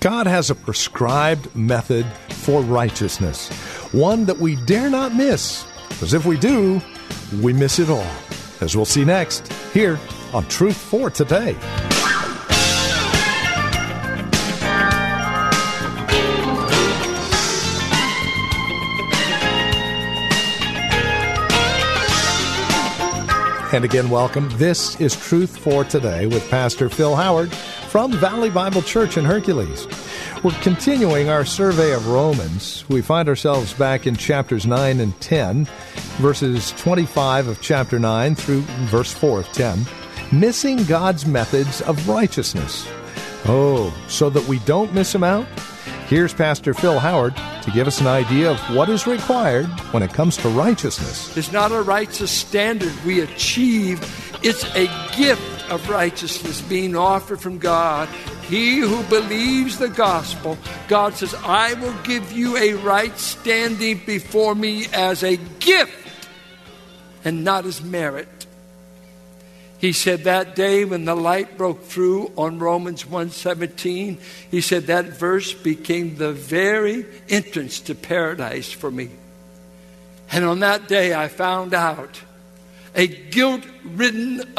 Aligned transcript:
God 0.00 0.28
has 0.28 0.48
a 0.48 0.54
prescribed 0.54 1.52
method 1.56 2.06
for 2.30 2.60
righteousness, 2.62 3.48
one 3.92 4.26
that 4.26 4.38
we 4.38 4.54
dare 4.64 4.88
not 4.88 5.12
miss, 5.12 5.66
because 5.88 6.14
if 6.14 6.24
we 6.24 6.38
do, 6.38 6.80
we 7.42 7.52
miss 7.52 7.80
it 7.80 7.90
all. 7.90 8.06
As 8.60 8.76
we'll 8.76 8.84
see 8.84 9.04
next, 9.04 9.52
here 9.72 9.98
on 10.32 10.46
Truth 10.46 10.76
for 10.76 11.10
Today. 11.10 11.56
And 23.72 23.84
again, 23.84 24.08
welcome. 24.10 24.48
This 24.58 25.00
is 25.00 25.16
Truth 25.16 25.58
for 25.58 25.82
Today 25.82 26.26
with 26.26 26.48
Pastor 26.48 26.88
Phil 26.88 27.16
Howard 27.16 27.52
from 27.88 28.12
Valley 28.12 28.50
Bible 28.50 28.82
Church 28.82 29.16
in 29.16 29.24
Hercules. 29.24 29.88
We're 30.44 30.52
continuing 30.60 31.30
our 31.30 31.46
survey 31.46 31.92
of 31.92 32.06
Romans. 32.06 32.84
We 32.90 33.00
find 33.00 33.30
ourselves 33.30 33.72
back 33.72 34.06
in 34.06 34.14
chapters 34.14 34.66
9 34.66 35.00
and 35.00 35.18
10, 35.22 35.64
verses 36.18 36.72
25 36.72 37.48
of 37.48 37.62
chapter 37.62 37.98
9 37.98 38.34
through 38.34 38.60
verse 38.90 39.12
4 39.12 39.40
of 39.40 39.52
10. 39.52 39.86
Missing 40.30 40.84
God's 40.84 41.24
methods 41.24 41.80
of 41.82 42.06
righteousness. 42.08 42.86
Oh, 43.46 43.96
so 44.06 44.28
that 44.28 44.46
we 44.46 44.58
don't 44.60 44.92
miss 44.92 45.14
Him 45.14 45.24
out? 45.24 45.46
Here's 46.08 46.34
Pastor 46.34 46.74
Phil 46.74 46.98
Howard 46.98 47.36
to 47.62 47.70
give 47.70 47.86
us 47.86 48.02
an 48.02 48.06
idea 48.06 48.50
of 48.50 48.60
what 48.76 48.90
is 48.90 49.06
required 49.06 49.66
when 49.92 50.02
it 50.02 50.12
comes 50.12 50.36
to 50.38 50.48
righteousness. 50.50 51.34
It's 51.38 51.52
not 51.52 51.72
a 51.72 51.80
righteous 51.80 52.30
standard 52.30 52.92
we 53.06 53.20
achieve, 53.20 54.00
it's 54.42 54.64
a 54.74 54.86
gift 55.16 55.57
of 55.70 55.88
righteousness 55.88 56.60
being 56.62 56.96
offered 56.96 57.40
from 57.40 57.58
God. 57.58 58.08
He 58.48 58.78
who 58.78 59.02
believes 59.04 59.78
the 59.78 59.88
gospel, 59.88 60.56
God 60.88 61.14
says, 61.14 61.34
I 61.44 61.74
will 61.74 61.94
give 62.02 62.32
you 62.32 62.56
a 62.56 62.74
right 62.74 63.16
standing 63.18 64.00
before 64.06 64.54
me 64.54 64.86
as 64.92 65.22
a 65.22 65.36
gift 65.36 66.28
and 67.24 67.44
not 67.44 67.66
as 67.66 67.82
merit. 67.82 68.28
He 69.78 69.92
said 69.92 70.24
that 70.24 70.56
day 70.56 70.84
when 70.84 71.04
the 71.04 71.14
light 71.14 71.56
broke 71.56 71.84
through 71.84 72.32
on 72.36 72.58
Romans 72.58 73.04
1:17, 73.04 74.18
he 74.50 74.60
said 74.60 74.86
that 74.86 75.06
verse 75.18 75.54
became 75.54 76.16
the 76.16 76.32
very 76.32 77.06
entrance 77.28 77.78
to 77.80 77.94
paradise 77.94 78.72
for 78.72 78.90
me. 78.90 79.10
And 80.32 80.44
on 80.44 80.60
that 80.60 80.88
day 80.88 81.14
I 81.14 81.28
found 81.28 81.74
out 81.74 82.20
a 82.94 83.06
guilt-ridden 83.06 84.54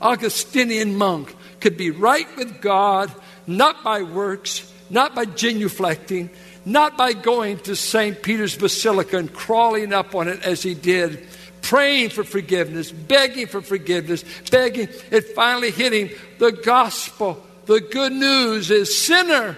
Augustinian 0.00 0.96
monk 0.96 1.34
could 1.60 1.76
be 1.76 1.90
right 1.90 2.26
with 2.36 2.60
God 2.60 3.12
not 3.46 3.82
by 3.84 4.02
works, 4.02 4.72
not 4.90 5.14
by 5.14 5.24
genuflecting, 5.24 6.30
not 6.64 6.96
by 6.96 7.12
going 7.12 7.58
to 7.60 7.76
St. 7.76 8.22
Peter's 8.22 8.56
Basilica 8.56 9.18
and 9.18 9.32
crawling 9.32 9.92
up 9.92 10.14
on 10.14 10.28
it 10.28 10.42
as 10.42 10.62
he 10.62 10.74
did 10.74 11.26
praying 11.66 12.10
for 12.10 12.22
forgiveness, 12.22 12.92
begging 12.92 13.46
for 13.48 13.60
forgiveness, 13.60 14.24
begging. 14.50 14.88
It 15.10 15.34
finally 15.34 15.72
hit 15.72 15.92
him. 15.92 16.10
The 16.38 16.52
gospel, 16.52 17.44
the 17.66 17.80
good 17.80 18.12
news 18.12 18.70
is 18.70 18.96
sinner. 18.96 19.56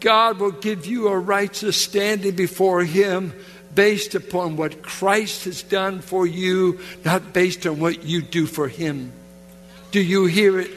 God 0.00 0.38
will 0.38 0.52
give 0.52 0.84
you 0.84 1.08
a 1.08 1.18
righteous 1.18 1.82
standing 1.82 2.36
before 2.36 2.84
Him 2.84 3.32
based 3.76 4.16
upon 4.16 4.56
what 4.56 4.82
Christ 4.82 5.44
has 5.44 5.62
done 5.62 6.00
for 6.00 6.26
you, 6.26 6.80
not 7.04 7.32
based 7.32 7.64
on 7.64 7.78
what 7.78 8.02
you 8.02 8.22
do 8.22 8.46
for 8.46 8.66
Him. 8.66 9.12
Do 9.92 10.00
you 10.00 10.26
hear 10.26 10.58
it? 10.58 10.72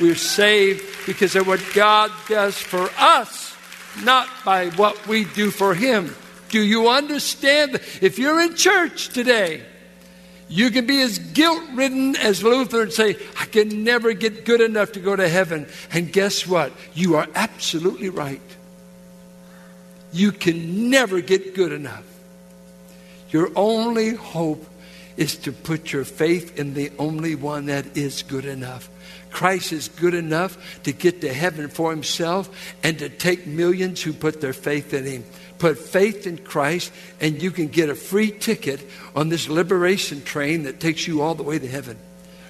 We're 0.00 0.16
saved 0.16 1.06
because 1.06 1.36
of 1.36 1.46
what 1.46 1.64
God 1.72 2.10
does 2.28 2.58
for 2.58 2.90
us, 2.98 3.54
not 4.02 4.28
by 4.44 4.70
what 4.70 5.06
we 5.06 5.24
do 5.24 5.52
for 5.52 5.74
Him. 5.74 6.16
Do 6.48 6.60
you 6.60 6.88
understand? 6.88 7.76
If 8.00 8.18
you're 8.18 8.40
in 8.40 8.56
church 8.56 9.10
today 9.10 9.62
you 10.50 10.70
can 10.70 10.84
be 10.84 11.00
as 11.00 11.20
guilt 11.20 11.62
ridden 11.74 12.16
as 12.16 12.42
Luther 12.42 12.82
and 12.82 12.92
say, 12.92 13.16
I 13.38 13.44
can 13.46 13.84
never 13.84 14.12
get 14.12 14.44
good 14.44 14.60
enough 14.60 14.92
to 14.92 15.00
go 15.00 15.14
to 15.14 15.28
heaven. 15.28 15.68
And 15.92 16.12
guess 16.12 16.44
what? 16.44 16.72
You 16.92 17.14
are 17.14 17.28
absolutely 17.36 18.08
right. 18.08 18.42
You 20.12 20.32
can 20.32 20.90
never 20.90 21.20
get 21.20 21.54
good 21.54 21.70
enough. 21.70 22.04
Your 23.30 23.50
only 23.56 24.14
hope 24.14 24.66
is 25.16 25.36
to 25.38 25.52
put 25.52 25.92
your 25.92 26.04
faith 26.04 26.58
in 26.58 26.74
the 26.74 26.92
only 26.98 27.34
one 27.34 27.66
that 27.66 27.96
is 27.96 28.22
good 28.22 28.44
enough. 28.44 28.88
Christ 29.30 29.72
is 29.72 29.88
good 29.88 30.14
enough 30.14 30.82
to 30.82 30.92
get 30.92 31.20
to 31.20 31.32
heaven 31.32 31.68
for 31.68 31.90
himself 31.90 32.74
and 32.82 32.98
to 32.98 33.08
take 33.08 33.46
millions 33.46 34.02
who 34.02 34.12
put 34.12 34.40
their 34.40 34.52
faith 34.52 34.92
in 34.92 35.04
him 35.04 35.24
put 35.60 35.78
faith 35.78 36.26
in 36.26 36.38
Christ, 36.38 36.90
and 37.20 37.40
you 37.40 37.52
can 37.52 37.68
get 37.68 37.90
a 37.90 37.94
free 37.94 38.32
ticket 38.32 38.80
on 39.14 39.28
this 39.28 39.48
liberation 39.48 40.22
train 40.22 40.64
that 40.64 40.80
takes 40.80 41.06
you 41.06 41.22
all 41.22 41.36
the 41.36 41.44
way 41.44 41.60
to 41.60 41.68
heaven. 41.68 41.96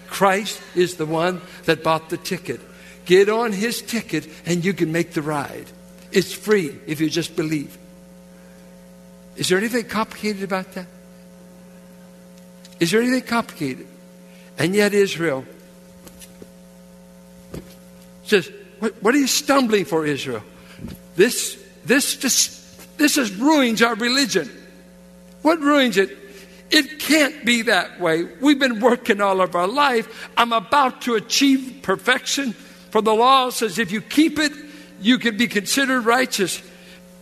Christ 0.07 0.61
is 0.75 0.95
the 0.95 1.07
one 1.07 1.43
that 1.67 1.85
bought 1.85 2.09
the 2.09 2.17
ticket. 2.17 2.61
Get 3.05 3.29
on 3.29 3.53
his 3.53 3.83
ticket, 3.83 4.27
and 4.47 4.65
you 4.65 4.73
can 4.73 4.93
make 4.93 5.13
the 5.13 5.23
ride. 5.23 5.67
It's 6.13 6.33
free 6.33 6.79
if 6.87 7.01
you 7.01 7.11
just 7.11 7.37
believe. 7.37 7.77
Is 9.37 9.49
there 9.49 9.59
anything 9.59 9.85
complicated 9.85 10.43
about 10.43 10.73
that? 10.73 10.87
Is 12.79 12.91
there 12.91 13.01
anything 13.01 13.23
complicated? 13.23 13.87
And 14.59 14.75
yet, 14.75 14.95
Israel 14.95 15.45
says, 18.25 18.51
What, 18.79 19.03
what 19.03 19.15
are 19.15 19.19
you 19.19 19.27
stumbling 19.27 19.85
for, 19.85 20.07
Israel? 20.07 20.43
This, 21.17 21.63
this 21.85 22.17
just 22.17 22.61
this 23.01 23.17
is 23.17 23.35
ruins 23.35 23.81
our 23.81 23.95
religion. 23.95 24.51
What 25.41 25.59
ruins 25.61 25.97
it? 25.97 26.17
It 26.71 27.01
can't 27.01 27.47
be 27.47 27.63
that 27.63 27.99
way. 27.99 28.25
We've 28.41 28.59
been 28.59 28.79
working 28.79 29.23
all 29.23 29.41
of 29.41 29.57
our 29.57 29.67
life. 29.67 30.29
I'm 30.37 30.53
about 30.53 31.03
to 31.03 31.15
achieve 31.15 31.81
perfection. 31.83 32.53
For 32.53 33.01
the 33.01 33.15
law 33.15 33.49
says 33.49 33.79
if 33.79 33.91
you 33.91 34.03
keep 34.03 34.39
it, 34.39 34.53
you 35.01 35.19
can 35.19 35.39
be 35.39 35.49
considered 35.49 36.05
righteous. 36.05 36.63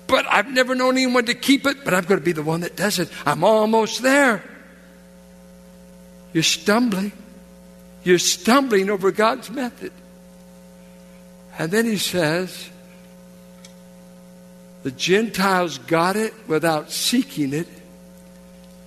But 0.09 0.27
I've 0.27 0.51
never 0.51 0.75
known 0.75 0.97
anyone 0.97 1.27
to 1.27 1.35
keep 1.35 1.67
it, 1.67 1.85
but 1.85 1.95
I'm 1.95 2.05
going 2.05 2.19
to 2.19 2.25
be 2.25 2.33
the 2.33 2.43
one 2.43 2.63
that 2.63 2.75
does 2.75 2.99
it. 2.99 3.11
I'm 3.25 3.45
almost 3.45 4.03
there. 4.03 4.43
You're 6.33 6.43
stumbling. 6.43 7.13
You're 8.03 8.19
stumbling 8.19 8.91
over 8.91 9.13
God's 9.13 9.51
method. 9.51 9.93
And 11.59 11.71
then 11.71 11.85
he 11.85 11.99
says, 11.99 12.71
the 14.83 14.91
Gentiles 14.93 15.79
got 15.79 16.17
it 16.17 16.33
without 16.47 16.91
seeking 16.91 17.53
it. 17.53 17.69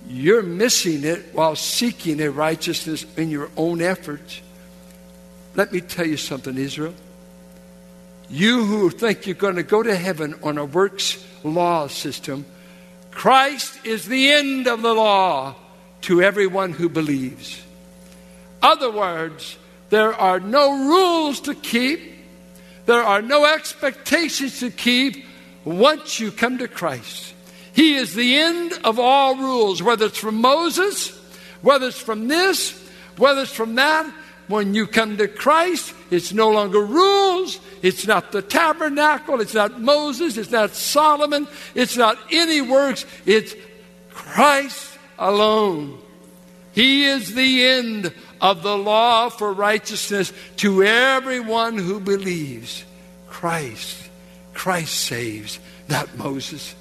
You're 0.08 0.42
missing 0.42 1.04
it 1.04 1.26
while 1.32 1.54
seeking 1.54 2.20
a 2.20 2.30
righteousness 2.30 3.06
in 3.16 3.30
your 3.30 3.50
own 3.56 3.80
efforts. 3.80 4.40
Let 5.54 5.72
me 5.72 5.80
tell 5.80 6.06
you 6.06 6.16
something, 6.16 6.56
Israel. 6.56 6.94
You 8.28 8.64
who 8.64 8.90
think 8.90 9.26
you're 9.26 9.34
going 9.34 9.56
to 9.56 9.62
go 9.62 9.82
to 9.82 9.94
heaven 9.94 10.34
on 10.42 10.58
a 10.58 10.64
works 10.64 11.24
law 11.44 11.86
system, 11.88 12.46
Christ 13.10 13.84
is 13.84 14.06
the 14.06 14.30
end 14.30 14.66
of 14.66 14.82
the 14.82 14.94
law 14.94 15.54
to 16.02 16.22
everyone 16.22 16.72
who 16.72 16.88
believes. 16.88 17.62
Other 18.62 18.90
words, 18.90 19.58
there 19.90 20.14
are 20.14 20.40
no 20.40 20.88
rules 20.88 21.40
to 21.42 21.54
keep, 21.54 22.00
there 22.86 23.02
are 23.02 23.22
no 23.22 23.44
expectations 23.44 24.60
to 24.60 24.70
keep 24.70 25.24
once 25.64 26.18
you 26.18 26.32
come 26.32 26.58
to 26.58 26.68
Christ. 26.68 27.34
He 27.74 27.94
is 27.94 28.14
the 28.14 28.36
end 28.36 28.72
of 28.84 28.98
all 28.98 29.36
rules, 29.36 29.82
whether 29.82 30.06
it's 30.06 30.18
from 30.18 30.40
Moses, 30.40 31.10
whether 31.62 31.88
it's 31.88 32.00
from 32.00 32.28
this, 32.28 32.72
whether 33.16 33.42
it's 33.42 33.52
from 33.52 33.76
that. 33.76 34.12
When 34.48 34.74
you 34.74 34.86
come 34.86 35.16
to 35.16 35.28
Christ, 35.28 35.94
it's 36.10 36.32
no 36.32 36.50
longer 36.50 36.84
rules. 36.84 37.58
It's 37.82 38.06
not 38.06 38.32
the 38.32 38.42
tabernacle. 38.42 39.40
It's 39.40 39.54
not 39.54 39.80
Moses. 39.80 40.36
It's 40.36 40.50
not 40.50 40.74
Solomon. 40.74 41.48
It's 41.74 41.96
not 41.96 42.16
any 42.30 42.60
works. 42.60 43.04
It's 43.26 43.54
Christ 44.10 44.98
alone. 45.18 45.98
He 46.72 47.04
is 47.04 47.34
the 47.34 47.64
end 47.64 48.14
of 48.40 48.62
the 48.62 48.76
law 48.76 49.28
for 49.28 49.52
righteousness 49.52 50.32
to 50.56 50.82
everyone 50.82 51.76
who 51.76 52.00
believes. 52.00 52.84
Christ. 53.28 54.08
Christ 54.54 54.94
saves, 54.94 55.58
not 55.88 56.16
Moses. 56.16 56.74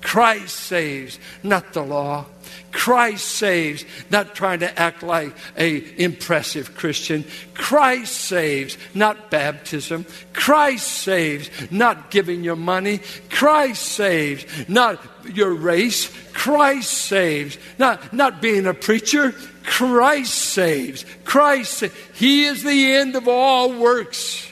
Christ 0.00 0.56
saves, 0.56 1.18
not 1.42 1.72
the 1.72 1.82
law. 1.82 2.26
Christ 2.72 3.26
saves, 3.26 3.84
not 4.10 4.34
trying 4.34 4.60
to 4.60 4.78
act 4.78 5.02
like 5.02 5.34
a 5.58 6.02
impressive 6.02 6.76
Christian. 6.76 7.24
Christ 7.54 8.14
saves, 8.14 8.78
not 8.94 9.30
baptism. 9.30 10.06
Christ 10.32 10.86
saves, 10.86 11.50
not 11.70 12.10
giving 12.10 12.44
your 12.44 12.56
money. 12.56 13.00
Christ 13.28 13.82
saves, 13.82 14.44
not 14.68 15.00
your 15.32 15.52
race. 15.52 16.10
Christ 16.32 16.92
saves, 16.92 17.58
not, 17.78 18.12
not 18.12 18.40
being 18.40 18.66
a 18.66 18.74
preacher. 18.74 19.32
Christ 19.64 20.34
saves. 20.34 21.04
Christ. 21.24 21.84
He 22.14 22.44
is 22.44 22.62
the 22.62 22.92
end 22.92 23.16
of 23.16 23.26
all 23.26 23.72
works. 23.72 24.50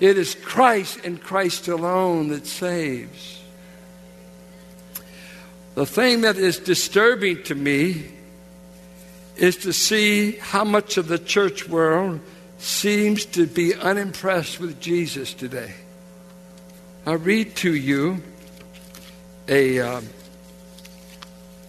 It 0.00 0.18
is 0.18 0.34
Christ 0.34 1.00
and 1.04 1.22
Christ 1.22 1.68
alone 1.68 2.28
that 2.28 2.46
saves. 2.46 3.43
The 5.74 5.86
thing 5.86 6.20
that 6.20 6.36
is 6.36 6.58
disturbing 6.60 7.42
to 7.44 7.54
me 7.54 8.04
is 9.36 9.56
to 9.58 9.72
see 9.72 10.32
how 10.32 10.62
much 10.62 10.96
of 10.96 11.08
the 11.08 11.18
church 11.18 11.68
world 11.68 12.20
seems 12.58 13.24
to 13.26 13.46
be 13.46 13.74
unimpressed 13.74 14.60
with 14.60 14.80
Jesus 14.80 15.34
today. 15.34 15.74
I 17.04 17.14
read 17.14 17.56
to 17.56 17.74
you 17.74 18.22
a. 19.48 19.80
Um, 19.80 20.08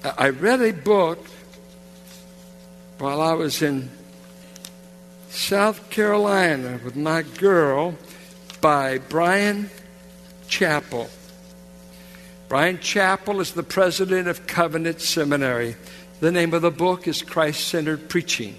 I 0.04 0.30
read 0.30 0.62
a 0.62 0.72
book 0.72 1.25
while 3.00 3.22
I 3.22 3.34
was 3.34 3.63
in 3.63 3.90
South 5.30 5.90
Carolina 5.90 6.80
with 6.86 6.96
my 6.96 7.24
girl 7.24 7.96
by 8.62 9.00
Bryan 9.00 9.72
Chapell. 10.48 11.10
Bryan 12.48 12.78
Chapell 12.78 13.42
is 13.42 13.54
the 13.54 13.64
president 13.64 14.28
of 14.28 14.46
Covenant 14.46 15.02
Seminary. 15.02 15.76
The 16.20 16.32
name 16.32 16.54
of 16.54 16.62
the 16.62 16.70
book 16.70 17.08
is 17.08 17.24
Christ 17.24 17.68
Centered 17.68 18.08
Preaching. 18.08 18.56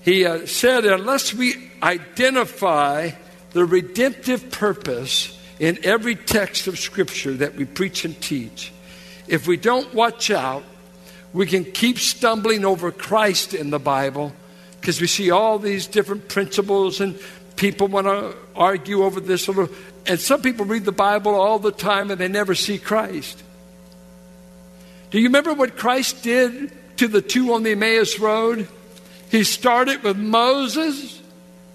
He 0.00 0.24
uh, 0.24 0.46
said, 0.46 0.86
unless 0.86 1.34
we 1.34 1.70
identify 1.82 3.10
the 3.52 3.66
redemptive 3.66 4.50
purpose 4.50 5.38
in 5.58 5.78
every 5.84 6.14
text 6.14 6.66
of 6.66 6.78
Scripture 6.78 7.34
that 7.34 7.56
we 7.56 7.66
preach 7.66 8.06
and 8.06 8.18
teach, 8.20 8.72
if 9.28 9.46
we 9.46 9.58
don't 9.58 9.92
watch 9.92 10.30
out, 10.30 10.64
we 11.34 11.46
can 11.46 11.64
keep 11.64 11.98
stumbling 11.98 12.64
over 12.64 12.90
Christ 12.90 13.52
in 13.52 13.68
the 13.68 13.78
Bible 13.78 14.32
because 14.80 14.98
we 14.98 15.06
see 15.06 15.30
all 15.30 15.58
these 15.58 15.86
different 15.86 16.28
principles 16.28 17.00
and 17.00 17.18
people 17.56 17.88
want 17.88 18.06
to 18.06 18.36
argue 18.54 19.04
over 19.04 19.20
this 19.20 19.48
a 19.48 19.52
little 19.52 19.74
and 20.06 20.20
some 20.20 20.42
people 20.42 20.66
read 20.66 20.84
the 20.84 20.92
Bible 20.92 21.34
all 21.34 21.58
the 21.58 21.72
time 21.72 22.10
and 22.10 22.20
they 22.20 22.28
never 22.28 22.54
see 22.54 22.78
Christ. 22.78 23.42
Do 25.10 25.18
you 25.18 25.28
remember 25.28 25.54
what 25.54 25.76
Christ 25.76 26.22
did 26.22 26.72
to 26.98 27.08
the 27.08 27.22
two 27.22 27.54
on 27.54 27.62
the 27.62 27.72
Emmaus 27.72 28.18
Road? 28.18 28.68
He 29.30 29.44
started 29.44 30.02
with 30.02 30.16
Moses, 30.16 31.20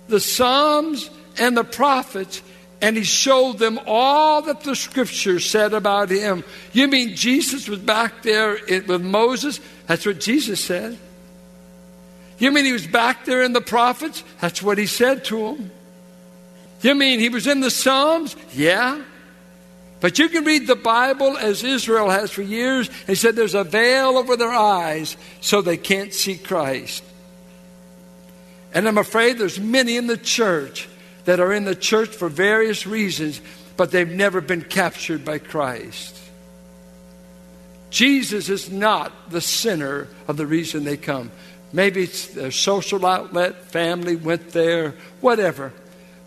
the 0.08 0.20
Psalms, 0.20 1.10
and 1.38 1.58
the 1.58 1.64
prophets, 1.64 2.42
and 2.82 2.96
he 2.96 3.04
showed 3.04 3.58
them 3.58 3.80
all 3.86 4.42
that 4.44 4.62
the 4.62 4.76
scripture 4.76 5.40
said 5.40 5.74
about 5.74 6.10
him. 6.10 6.44
You 6.74 6.88
mean 6.88 7.16
Jesus 7.16 7.68
was 7.68 7.80
back 7.80 8.22
there 8.22 8.60
with 8.70 9.02
Moses? 9.02 9.60
That's 9.88 10.06
what 10.06 10.20
Jesus 10.20 10.64
said. 10.64 10.98
You 12.40 12.52
mean 12.52 12.66
he 12.66 12.72
was 12.72 12.88
back 12.88 13.26
there 13.26 13.44
in 13.44 13.54
the 13.54 13.62
prophets? 13.62 14.24
That's 14.42 14.64
what 14.64 14.78
he 14.78 14.86
said 14.86 15.26
to 15.26 15.38
them. 15.38 15.72
You 16.82 16.96
mean 16.96 17.20
he 17.20 17.30
was 17.30 17.46
in 17.46 17.60
the 17.60 17.70
Psalms? 17.70 18.36
Yeah. 18.54 19.02
But 20.00 20.18
you 20.18 20.30
can 20.30 20.46
read 20.46 20.66
the 20.66 20.78
Bible 20.78 21.38
as 21.38 21.64
Israel 21.64 22.10
has 22.10 22.32
for 22.32 22.42
years. 22.42 22.90
He 23.06 23.16
said 23.16 23.36
there's 23.36 23.56
a 23.56 23.66
veil 23.66 24.18
over 24.18 24.38
their 24.38 24.54
eyes 24.54 25.18
so 25.42 25.62
they 25.62 25.76
can't 25.76 26.14
see 26.14 26.38
Christ. 26.38 27.04
And 28.74 28.88
I'm 28.88 28.98
afraid 28.98 29.38
there's 29.38 29.60
many 29.60 29.98
in 29.98 30.08
the 30.08 30.18
church 30.18 30.88
that 31.26 31.42
are 31.42 31.52
in 31.52 31.66
the 31.66 31.76
church 31.76 32.10
for 32.10 32.30
various 32.30 32.88
reasons, 32.88 33.42
but 33.76 33.92
they've 33.92 34.10
never 34.10 34.40
been 34.40 34.62
captured 34.62 35.26
by 35.26 35.40
Christ. 35.40 36.18
Jesus 37.90 38.48
is 38.50 38.72
not 38.72 39.32
the 39.32 39.42
center 39.42 40.08
of 40.28 40.38
the 40.38 40.46
reason 40.46 40.84
they 40.84 40.98
come. 40.98 41.32
Maybe 41.72 42.04
it's 42.04 42.28
their 42.28 42.52
social 42.52 43.06
outlet, 43.06 43.66
family 43.66 44.16
went 44.16 44.52
there, 44.52 44.96
whatever. 45.22 45.72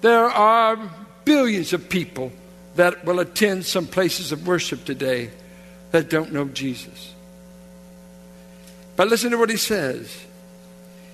There 0.01 0.27
are 0.27 0.79
billions 1.25 1.73
of 1.73 1.89
people 1.89 2.33
that 2.77 3.05
will 3.05 3.21
attend 3.21 3.67
some 3.67 3.87
places 3.87 4.33
of 4.33 4.47
worship 4.47 4.85
today 4.85 5.31
that 5.91 6.09
don't 6.09 6.33
know 6.33 6.47
Jesus. 6.47 7.13
But 8.97 9.09
listen 9.09 9.31
to 9.33 9.39
what 9.39 9.51
he 9.51 9.57
says. 9.57 10.25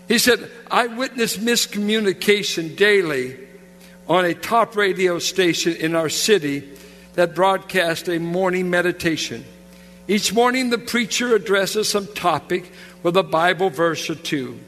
He 0.08 0.18
said, 0.18 0.50
I 0.70 0.86
witness 0.86 1.36
miscommunication 1.36 2.76
daily 2.76 3.36
on 4.08 4.24
a 4.24 4.34
top 4.34 4.76
radio 4.76 5.18
station 5.18 5.76
in 5.76 5.94
our 5.94 6.08
city 6.08 6.68
that 7.14 7.34
broadcasts 7.34 8.08
a 8.08 8.18
morning 8.18 8.70
meditation. 8.70 9.44
Each 10.06 10.32
morning, 10.32 10.70
the 10.70 10.78
preacher 10.78 11.34
addresses 11.34 11.90
some 11.90 12.06
topic 12.06 12.72
with 13.02 13.16
a 13.16 13.22
Bible 13.22 13.70
verse 13.70 14.08
or 14.10 14.14
two. 14.14 14.58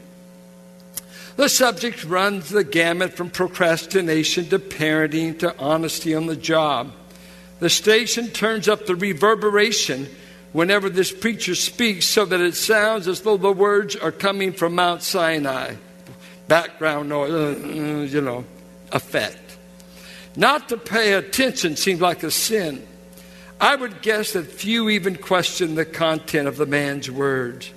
The 1.37 1.49
subject 1.49 2.03
runs 2.03 2.49
the 2.49 2.63
gamut 2.63 3.13
from 3.13 3.29
procrastination 3.29 4.49
to 4.49 4.59
parenting 4.59 5.39
to 5.39 5.57
honesty 5.57 6.13
on 6.13 6.27
the 6.27 6.35
job. 6.35 6.91
The 7.59 7.69
station 7.69 8.29
turns 8.29 8.67
up 8.67 8.85
the 8.85 8.95
reverberation 8.95 10.07
whenever 10.51 10.89
this 10.89 11.11
preacher 11.11 11.55
speaks 11.55 12.05
so 12.05 12.25
that 12.25 12.41
it 12.41 12.55
sounds 12.55 13.07
as 13.07 13.21
though 13.21 13.37
the 13.37 13.51
words 13.51 13.95
are 13.95 14.11
coming 14.11 14.51
from 14.51 14.75
Mount 14.75 15.03
Sinai. 15.03 15.75
Background 16.47 17.09
noise, 17.09 17.31
uh, 17.31 18.07
you 18.09 18.21
know, 18.21 18.43
effect. 18.91 19.57
Not 20.35 20.69
to 20.69 20.77
pay 20.77 21.13
attention 21.13 21.75
seems 21.75 22.01
like 22.01 22.23
a 22.23 22.31
sin. 22.31 22.85
I 23.59 23.75
would 23.75 24.01
guess 24.01 24.33
that 24.33 24.47
few 24.47 24.89
even 24.89 25.15
question 25.15 25.75
the 25.75 25.85
content 25.85 26.47
of 26.47 26.57
the 26.57 26.65
man's 26.65 27.11
words. 27.11 27.71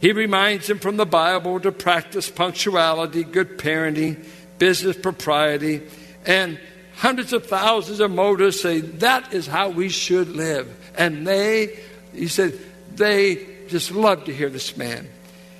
He 0.00 0.12
reminds 0.12 0.68
them 0.68 0.78
from 0.78 0.96
the 0.96 1.06
Bible 1.06 1.58
to 1.60 1.72
practice 1.72 2.30
punctuality, 2.30 3.24
good 3.24 3.58
parenting, 3.58 4.24
business 4.58 4.96
propriety, 4.96 5.82
and 6.24 6.58
hundreds 6.96 7.32
of 7.32 7.46
thousands 7.46 8.00
of 8.00 8.10
motorists 8.10 8.62
say 8.62 8.80
that 8.80 9.32
is 9.32 9.46
how 9.46 9.70
we 9.70 9.88
should 9.88 10.28
live. 10.28 10.68
And 10.96 11.26
they, 11.26 11.78
he 12.12 12.28
said, 12.28 12.58
they 12.94 13.46
just 13.68 13.92
love 13.92 14.24
to 14.24 14.34
hear 14.34 14.48
this 14.48 14.76
man. 14.76 15.08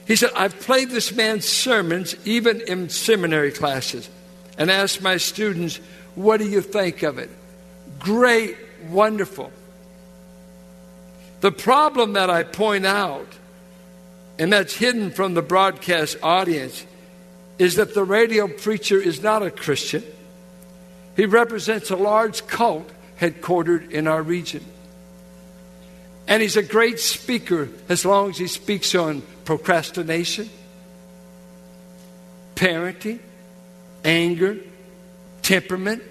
He 0.06 0.16
said, 0.16 0.30
I've 0.34 0.58
played 0.60 0.90
this 0.90 1.12
man's 1.12 1.46
sermons 1.46 2.16
even 2.24 2.60
in 2.62 2.88
seminary 2.88 3.52
classes 3.52 4.08
and 4.56 4.70
asked 4.70 5.02
my 5.02 5.16
students, 5.18 5.80
what 6.14 6.38
do 6.38 6.48
you 6.48 6.60
think 6.60 7.02
of 7.02 7.18
it? 7.18 7.30
Great, 7.98 8.56
wonderful. 8.88 9.52
The 11.40 11.52
problem 11.52 12.14
that 12.14 12.30
I 12.30 12.42
point 12.42 12.86
out 12.86 13.28
and 14.38 14.52
that's 14.52 14.74
hidden 14.74 15.10
from 15.10 15.34
the 15.34 15.42
broadcast 15.42 16.16
audience, 16.22 16.86
is 17.58 17.74
that 17.76 17.94
the 17.94 18.04
radio 18.04 18.46
preacher 18.46 19.00
is 19.00 19.22
not 19.22 19.42
a 19.42 19.50
Christian. 19.50 20.04
He 21.16 21.26
represents 21.26 21.90
a 21.90 21.96
large 21.96 22.46
cult 22.46 22.88
headquartered 23.20 23.90
in 23.90 24.06
our 24.06 24.22
region. 24.22 24.64
And 26.28 26.42
he's 26.42 26.56
a 26.56 26.62
great 26.62 27.00
speaker 27.00 27.68
as 27.88 28.04
long 28.04 28.30
as 28.30 28.38
he 28.38 28.46
speaks 28.46 28.94
on 28.94 29.22
procrastination, 29.44 30.48
parenting, 32.54 33.18
anger, 34.04 34.58
temperament. 35.42 36.02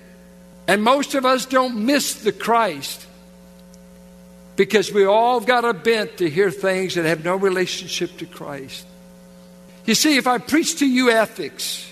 And 0.68 0.84
most 0.84 1.16
of 1.16 1.26
us 1.26 1.46
don't 1.46 1.86
miss 1.86 2.16
the 2.16 2.32
Christ 2.34 3.06
because 4.58 4.92
we 4.92 5.06
all 5.06 5.40
got 5.40 5.64
a 5.64 5.74
bent 5.74 6.18
to 6.18 6.30
hear 6.30 6.52
things 6.52 6.96
that 6.96 7.06
have 7.06 7.24
no 7.24 7.38
relationship 7.38 8.18
to 8.18 8.26
Christ. 8.26 8.86
You 9.86 9.96
see, 9.96 10.18
if 10.18 10.28
I 10.28 10.40
preach 10.40 10.80
to 10.80 10.86
you 10.86 11.12
ethics, 11.12 11.90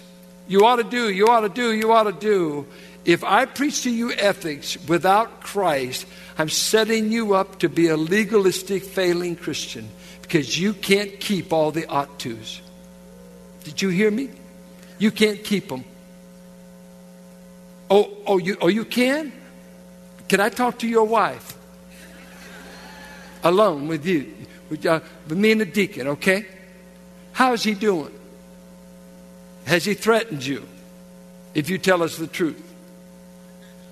you 0.48 0.66
ought 0.66 0.78
to 0.78 0.84
do, 0.84 1.10
you 1.10 1.28
ought 1.28 1.42
to 1.42 1.50
do, 1.50 1.72
you 1.72 1.94
ought 1.94 2.04
to 2.04 2.12
do. 2.12 2.66
If 3.06 3.24
I 3.24 3.46
preach 3.46 3.84
to 3.84 3.92
you 3.92 4.12
ethics 4.12 4.78
without 4.88 5.42
Christ, 5.42 6.08
I'm 6.38 6.50
setting 6.50 7.12
you 7.12 7.36
up 7.36 7.60
to 7.60 7.70
be 7.70 7.88
a 7.88 7.96
legalistic, 7.96 8.84
failing 8.84 9.36
Christian 9.36 9.88
because 10.24 10.60
you 10.60 10.74
can't 10.74 11.20
keep 11.20 11.54
all 11.54 11.72
the 11.72 11.86
ought 11.86 12.18
tos. 12.20 12.62
Did 13.64 13.82
you 13.82 13.90
hear 13.90 14.10
me? 14.10 14.32
You 14.98 15.12
can't 15.12 15.44
keep 15.44 15.70
them. 15.70 15.86
Oh, 17.92 18.12
oh, 18.26 18.40
you, 18.40 18.58
oh, 18.60 18.68
you 18.68 18.86
can? 18.86 19.32
Can 20.28 20.40
I 20.40 20.50
talk 20.50 20.80
to 20.80 20.88
your 20.88 21.06
wife? 21.06 21.56
Alone 23.46 23.88
with 23.88 24.06
you, 24.06 24.34
with, 24.70 24.86
uh, 24.86 25.00
with 25.30 25.38
me 25.38 25.54
and 25.54 25.62
the 25.62 25.66
deacon, 25.66 26.10
okay? 26.10 26.46
How 27.32 27.54
is 27.54 27.64
he 27.64 27.74
doing? 27.74 28.12
Has 29.64 29.86
he 29.86 29.94
threatened 29.94 30.46
you? 30.46 30.68
if 31.56 31.70
you 31.70 31.80
tell 31.80 32.04
us 32.04 32.18
the 32.18 32.28
truth. 32.28 32.62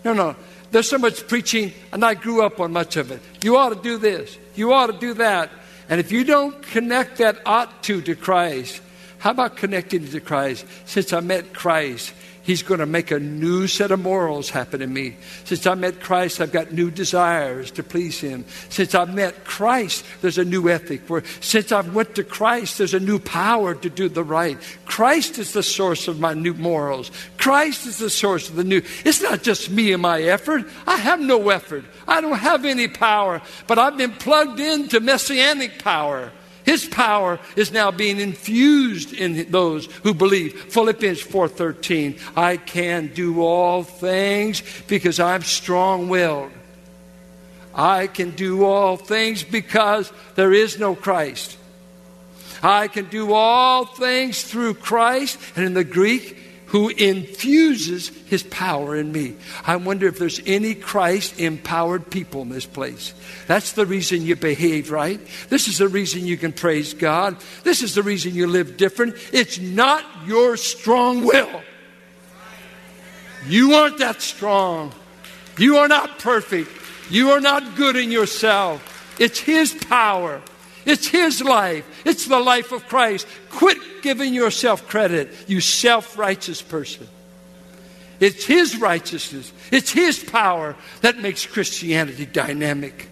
No, 0.05 0.13
no. 0.13 0.35
There's 0.69 0.89
so 0.89 0.97
much 0.97 1.27
preaching, 1.27 1.71
and 1.91 2.03
I 2.03 2.13
grew 2.13 2.43
up 2.43 2.59
on 2.59 2.73
much 2.73 2.97
of 2.97 3.09
it. 3.09 3.21
You 3.41 3.57
ought 3.57 3.69
to 3.69 3.81
do 3.81 3.97
this. 3.97 4.37
You 4.53 4.73
ought 4.73 4.87
to 4.87 4.99
do 4.99 5.13
that. 5.15 5.49
And 5.89 5.99
if 5.99 6.11
you 6.11 6.23
don't 6.23 6.61
connect 6.61 7.17
that 7.17 7.37
ought 7.45 7.83
to 7.83 8.01
to 8.01 8.15
Christ, 8.15 8.81
how 9.23 9.31
about 9.31 9.55
connecting 9.55 10.05
to 10.05 10.19
Christ? 10.19 10.65
Since 10.83 11.13
I 11.13 11.21
met 11.21 11.53
Christ, 11.53 12.13
He's 12.41 12.61
going 12.61 12.81
to 12.81 12.85
make 12.85 13.09
a 13.09 13.21
new 13.21 13.67
set 13.67 13.91
of 13.91 14.01
morals 14.01 14.49
happen 14.49 14.81
in 14.81 14.91
me. 14.91 15.15
Since 15.45 15.65
I 15.65 15.75
met 15.75 16.01
Christ, 16.01 16.41
I've 16.41 16.51
got 16.51 16.73
new 16.73 16.91
desires 16.91 17.71
to 17.71 17.83
please 17.83 18.19
Him. 18.19 18.43
Since 18.67 18.93
I've 18.93 19.15
met 19.15 19.45
Christ, 19.45 20.03
there's 20.19 20.37
a 20.37 20.43
new 20.43 20.67
ethic. 20.67 21.09
Where 21.09 21.23
since 21.39 21.71
I've 21.71 21.95
went 21.95 22.15
to 22.15 22.25
Christ, 22.25 22.77
there's 22.77 22.93
a 22.93 22.99
new 22.99 23.17
power 23.17 23.73
to 23.75 23.89
do 23.89 24.09
the 24.09 24.25
right. 24.25 24.57
Christ 24.83 25.37
is 25.39 25.53
the 25.53 25.63
source 25.63 26.09
of 26.09 26.19
my 26.19 26.33
new 26.33 26.53
morals. 26.53 27.09
Christ 27.37 27.87
is 27.87 27.99
the 27.99 28.09
source 28.09 28.49
of 28.49 28.57
the 28.57 28.65
new. 28.65 28.81
It's 29.05 29.21
not 29.21 29.41
just 29.41 29.69
me 29.69 29.93
and 29.93 30.01
my 30.01 30.21
effort. 30.23 30.65
I 30.85 30.97
have 30.97 31.21
no 31.21 31.49
effort. 31.49 31.85
I 32.09 32.19
don't 32.19 32.39
have 32.39 32.65
any 32.65 32.89
power, 32.89 33.41
but 33.67 33.79
I've 33.79 33.95
been 33.95 34.15
plugged 34.15 34.59
into 34.59 34.99
messianic 34.99 35.81
power. 35.81 36.33
His 36.63 36.85
power 36.85 37.39
is 37.55 37.71
now 37.71 37.91
being 37.91 38.19
infused 38.19 39.13
in 39.13 39.51
those 39.51 39.87
who 40.03 40.13
believe. 40.13 40.71
Philippians 40.71 41.21
4:13, 41.21 42.17
I 42.35 42.57
can 42.57 43.07
do 43.13 43.41
all 43.41 43.83
things 43.83 44.63
because 44.87 45.19
I'm 45.19 45.43
strong-willed. 45.43 46.51
I 47.75 48.07
can 48.07 48.31
do 48.31 48.63
all 48.63 48.97
things 48.97 49.43
because 49.43 50.11
there 50.35 50.53
is 50.53 50.79
no 50.79 50.95
Christ. 50.95 51.57
I 52.61 52.87
can 52.87 53.05
do 53.05 53.33
all 53.33 53.85
things 53.85 54.43
through 54.43 54.75
Christ, 54.75 55.37
and 55.55 55.65
in 55.65 55.73
the 55.73 55.83
Greek, 55.83 56.37
who 56.73 56.89
infuses 56.89 58.07
his 58.25 58.41
power 58.41 58.95
in 58.95 59.11
me. 59.11 59.35
I 59.63 59.75
wonder 59.75 60.07
if 60.07 60.17
there's 60.17 60.41
any 60.43 60.73
Christ 60.73 61.39
empowered 61.39 62.09
people 62.09 62.41
in 62.41 62.49
this 62.49 62.65
place. 62.65 63.13
That's 63.45 63.73
the 63.73 63.85
reason 63.85 64.23
you 64.23 64.35
behave 64.35 64.89
right. 64.89 65.21
This 65.49 65.67
is 65.67 65.77
the 65.77 65.87
reason 65.87 66.25
you 66.25 66.35
can 66.35 66.51
praise 66.51 66.95
God. 66.95 67.37
This 67.63 67.83
is 67.83 67.93
the 67.93 68.01
reason 68.01 68.33
you 68.33 68.47
live 68.47 68.75
different. 68.75 69.17
It's 69.31 69.59
not 69.59 70.03
your 70.25 70.57
strong 70.57 71.23
will. 71.23 71.61
You 73.45 73.75
aren't 73.75 73.99
that 73.99 74.23
strong. 74.23 74.93
You 75.59 75.77
are 75.77 75.87
not 75.87 76.17
perfect. 76.17 76.71
You 77.11 77.29
are 77.33 77.41
not 77.41 77.75
good 77.75 77.95
in 77.95 78.11
yourself. 78.11 79.15
It's 79.19 79.39
His 79.39 79.75
power. 79.75 80.41
It's 80.85 81.07
His 81.07 81.39
life. 81.39 81.85
It's 82.05 82.27
the 82.27 82.39
life 82.39 82.71
of 82.71 82.87
Christ. 82.87 83.27
Quit 83.49 83.77
giving 84.01 84.33
yourself 84.33 84.87
credit, 84.87 85.33
you 85.47 85.61
self 85.61 86.17
righteous 86.17 86.61
person. 86.61 87.07
It's 88.19 88.45
His 88.45 88.79
righteousness, 88.79 89.51
it's 89.71 89.91
His 89.91 90.23
power 90.23 90.75
that 91.01 91.19
makes 91.19 91.45
Christianity 91.45 92.25
dynamic. 92.25 93.09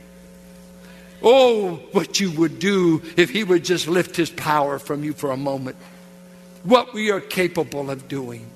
Oh, 1.24 1.76
what 1.92 2.20
you 2.20 2.32
would 2.32 2.60
do 2.60 3.02
if 3.18 3.30
He 3.30 3.44
would 3.44 3.64
just 3.64 3.88
lift 3.88 4.16
His 4.16 4.30
power 4.30 4.80
from 4.80 5.04
you 5.04 5.14
for 5.14 5.32
a 5.32 5.38
moment. 5.38 5.76
What 6.64 6.94
we 6.94 7.12
are 7.12 7.20
capable 7.20 7.90
of 7.90 8.08
doing. 8.08 8.50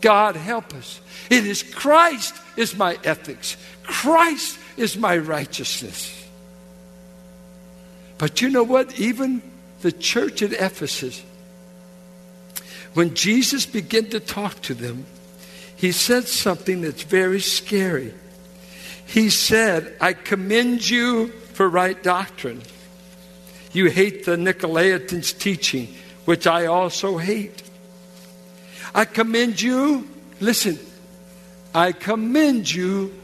God 0.00 0.36
help 0.36 0.74
us. 0.74 1.00
It 1.28 1.46
is 1.46 1.62
Christ 1.62 2.34
is 2.56 2.76
my 2.76 2.98
ethics. 3.04 3.56
Christ 3.82 4.58
is 4.76 4.96
my 4.96 5.18
righteousness. 5.18 6.16
But 8.16 8.40
you 8.40 8.50
know 8.50 8.62
what? 8.62 8.98
Even 8.98 9.42
the 9.82 9.92
church 9.92 10.42
at 10.42 10.52
Ephesus, 10.52 11.22
when 12.94 13.14
Jesus 13.14 13.66
began 13.66 14.06
to 14.10 14.20
talk 14.20 14.60
to 14.62 14.74
them, 14.74 15.06
he 15.76 15.92
said 15.92 16.26
something 16.26 16.82
that's 16.82 17.02
very 17.02 17.40
scary. 17.40 18.12
He 19.06 19.30
said, 19.30 19.96
I 20.00 20.12
commend 20.12 20.88
you 20.88 21.28
for 21.28 21.68
right 21.68 22.00
doctrine. 22.02 22.62
You 23.72 23.86
hate 23.86 24.24
the 24.24 24.36
Nicolaitans' 24.36 25.38
teaching, 25.38 25.94
which 26.24 26.46
I 26.46 26.66
also 26.66 27.18
hate. 27.18 27.62
I 28.94 29.04
commend 29.04 29.60
you, 29.60 30.08
listen, 30.40 30.78
I 31.74 31.92
commend 31.92 32.70
you 32.70 33.14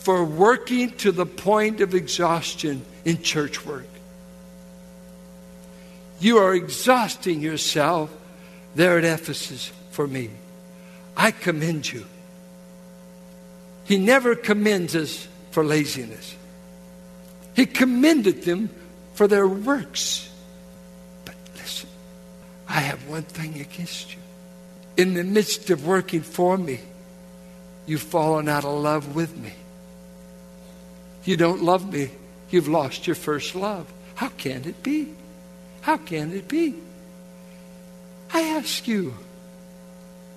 for 0.00 0.24
working 0.24 0.90
to 0.98 1.12
the 1.12 1.26
point 1.26 1.80
of 1.80 1.94
exhaustion 1.94 2.84
in 3.04 3.22
church 3.22 3.64
work. 3.64 3.91
You 6.22 6.38
are 6.38 6.54
exhausting 6.54 7.40
yourself 7.40 8.08
there 8.76 8.96
at 8.96 9.02
Ephesus 9.02 9.72
for 9.90 10.06
me. 10.06 10.30
I 11.16 11.32
commend 11.32 11.92
you. 11.92 12.06
He 13.86 13.98
never 13.98 14.36
commends 14.36 14.94
us 14.94 15.26
for 15.50 15.64
laziness. 15.64 16.36
He 17.56 17.66
commended 17.66 18.44
them 18.44 18.70
for 19.14 19.26
their 19.26 19.48
works. 19.48 20.30
But 21.24 21.34
listen, 21.56 21.88
I 22.68 22.78
have 22.78 23.08
one 23.08 23.24
thing 23.24 23.60
against 23.60 24.14
you. 24.14 24.20
In 24.96 25.14
the 25.14 25.24
midst 25.24 25.70
of 25.70 25.84
working 25.84 26.20
for 26.20 26.56
me, 26.56 26.78
you've 27.84 28.00
fallen 28.00 28.48
out 28.48 28.64
of 28.64 28.80
love 28.80 29.16
with 29.16 29.36
me. 29.36 29.54
You 31.24 31.36
don't 31.36 31.64
love 31.64 31.92
me. 31.92 32.10
You've 32.48 32.68
lost 32.68 33.08
your 33.08 33.16
first 33.16 33.56
love. 33.56 33.92
How 34.14 34.28
can 34.28 34.68
it 34.68 34.84
be? 34.84 35.08
How 35.82 35.96
can 35.96 36.32
it 36.32 36.48
be? 36.48 36.74
I 38.32 38.40
ask 38.40 38.88
you, 38.88 39.14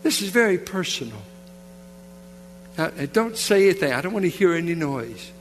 this 0.03 0.21
is 0.21 0.29
very 0.29 0.57
personal. 0.57 1.21
Now, 2.77 2.89
don't 3.13 3.37
say 3.37 3.69
anything. 3.69 3.93
I 3.93 4.01
don't 4.01 4.11
want 4.11 4.23
to 4.23 4.29
hear 4.29 4.53
any 4.53 4.75
noise. 4.75 5.31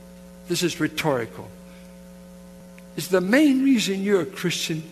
This 0.47 0.63
is 0.63 0.79
rhetorical. 0.79 1.49
Is 2.95 3.09
the 3.09 3.19
main 3.19 3.63
reason 3.63 4.03
you're 4.03 4.21
a 4.21 4.25
Christian 4.25 4.83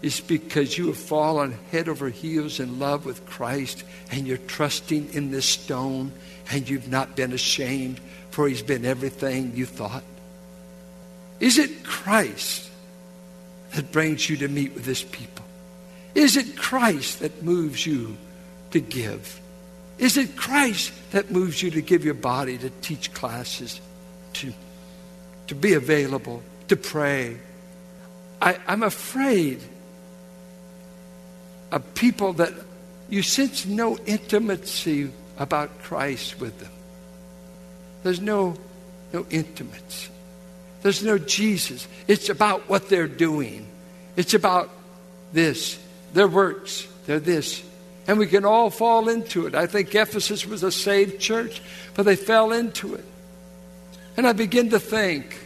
is 0.00 0.20
because 0.20 0.78
you 0.78 0.86
have 0.86 0.96
fallen 0.96 1.58
head 1.70 1.88
over 1.88 2.08
heels 2.08 2.60
in 2.60 2.78
love 2.78 3.04
with 3.04 3.26
Christ 3.26 3.84
and 4.10 4.26
you're 4.26 4.36
trusting 4.36 5.12
in 5.12 5.30
this 5.30 5.46
stone 5.46 6.12
and 6.50 6.68
you've 6.68 6.88
not 6.88 7.16
been 7.16 7.32
ashamed 7.32 8.00
for 8.30 8.48
he's 8.48 8.62
been 8.62 8.84
everything 8.84 9.56
you 9.56 9.66
thought? 9.66 10.04
Is 11.40 11.58
it 11.58 11.84
Christ 11.84 12.70
that 13.74 13.92
brings 13.92 14.28
you 14.28 14.36
to 14.38 14.48
meet 14.48 14.74
with 14.74 14.84
this 14.84 15.02
people? 15.02 15.44
Is 16.14 16.36
it 16.36 16.56
Christ 16.56 17.20
that 17.20 17.42
moves 17.42 17.84
you 17.84 18.16
to 18.70 18.80
give? 18.80 19.40
Is 19.98 20.16
it 20.16 20.36
Christ 20.36 20.92
that 21.12 21.30
moves 21.30 21.62
you 21.62 21.70
to 21.72 21.82
give 21.82 22.04
your 22.04 22.14
body, 22.14 22.58
to 22.58 22.70
teach 22.70 23.12
classes, 23.12 23.80
to, 24.34 24.52
to 25.48 25.54
be 25.54 25.74
available, 25.74 26.42
to 26.68 26.76
pray? 26.76 27.36
I, 28.40 28.58
I'm 28.66 28.82
afraid 28.82 29.60
of 31.70 31.94
people 31.94 32.34
that 32.34 32.52
you 33.08 33.22
sense 33.22 33.66
no 33.66 33.98
intimacy 34.06 35.10
about 35.38 35.82
Christ 35.82 36.40
with 36.40 36.58
them. 36.60 36.70
There's 38.02 38.20
no, 38.20 38.56
no 39.12 39.26
intimacy. 39.30 40.10
There's 40.84 41.02
no 41.02 41.16
Jesus. 41.16 41.88
It's 42.06 42.28
about 42.28 42.68
what 42.68 42.90
they're 42.90 43.08
doing. 43.08 43.66
It's 44.16 44.34
about 44.34 44.68
this, 45.32 45.78
their 46.12 46.28
works, 46.28 46.86
they're 47.06 47.18
this. 47.18 47.64
And 48.06 48.18
we 48.18 48.26
can 48.26 48.44
all 48.44 48.68
fall 48.68 49.08
into 49.08 49.46
it. 49.46 49.54
I 49.54 49.66
think 49.66 49.94
Ephesus 49.94 50.44
was 50.44 50.62
a 50.62 50.70
saved 50.70 51.18
church, 51.18 51.62
but 51.94 52.02
they 52.02 52.16
fell 52.16 52.52
into 52.52 52.94
it. 52.96 53.04
And 54.18 54.26
I 54.26 54.34
begin 54.34 54.70
to 54.70 54.78
think 54.78 55.40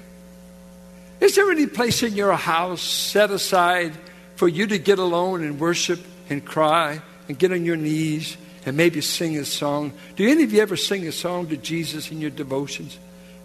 is 1.21 1.37
there 1.37 1.51
any 1.53 1.67
place 1.67 2.03
in 2.03 2.15
your 2.15 2.33
house 2.33 2.83
set 2.83 3.31
aside 3.31 3.93
for 4.35 4.49
you 4.49 4.67
to 4.67 4.79
get 4.79 4.99
alone 4.99 5.45
and 5.45 5.61
worship 5.61 6.01
and 6.29 6.45
cry 6.45 7.01
and 7.29 7.39
get 7.39 7.53
on 7.53 7.65
your 7.65 7.77
knees 7.77 8.37
and 8.67 8.77
maybe 8.77 9.01
sing 9.03 9.39
a 9.39 9.45
song? 9.45 9.93
Do 10.17 10.29
any 10.29 10.43
of 10.43 10.53
you 10.53 10.61
ever 10.63 10.77
sing 10.77 11.07
a 11.07 11.13
song 11.13 11.47
to 11.51 11.57
Jesus 11.57 12.11
in 12.11 12.21
your 12.21 12.31
devotions? 12.31 12.99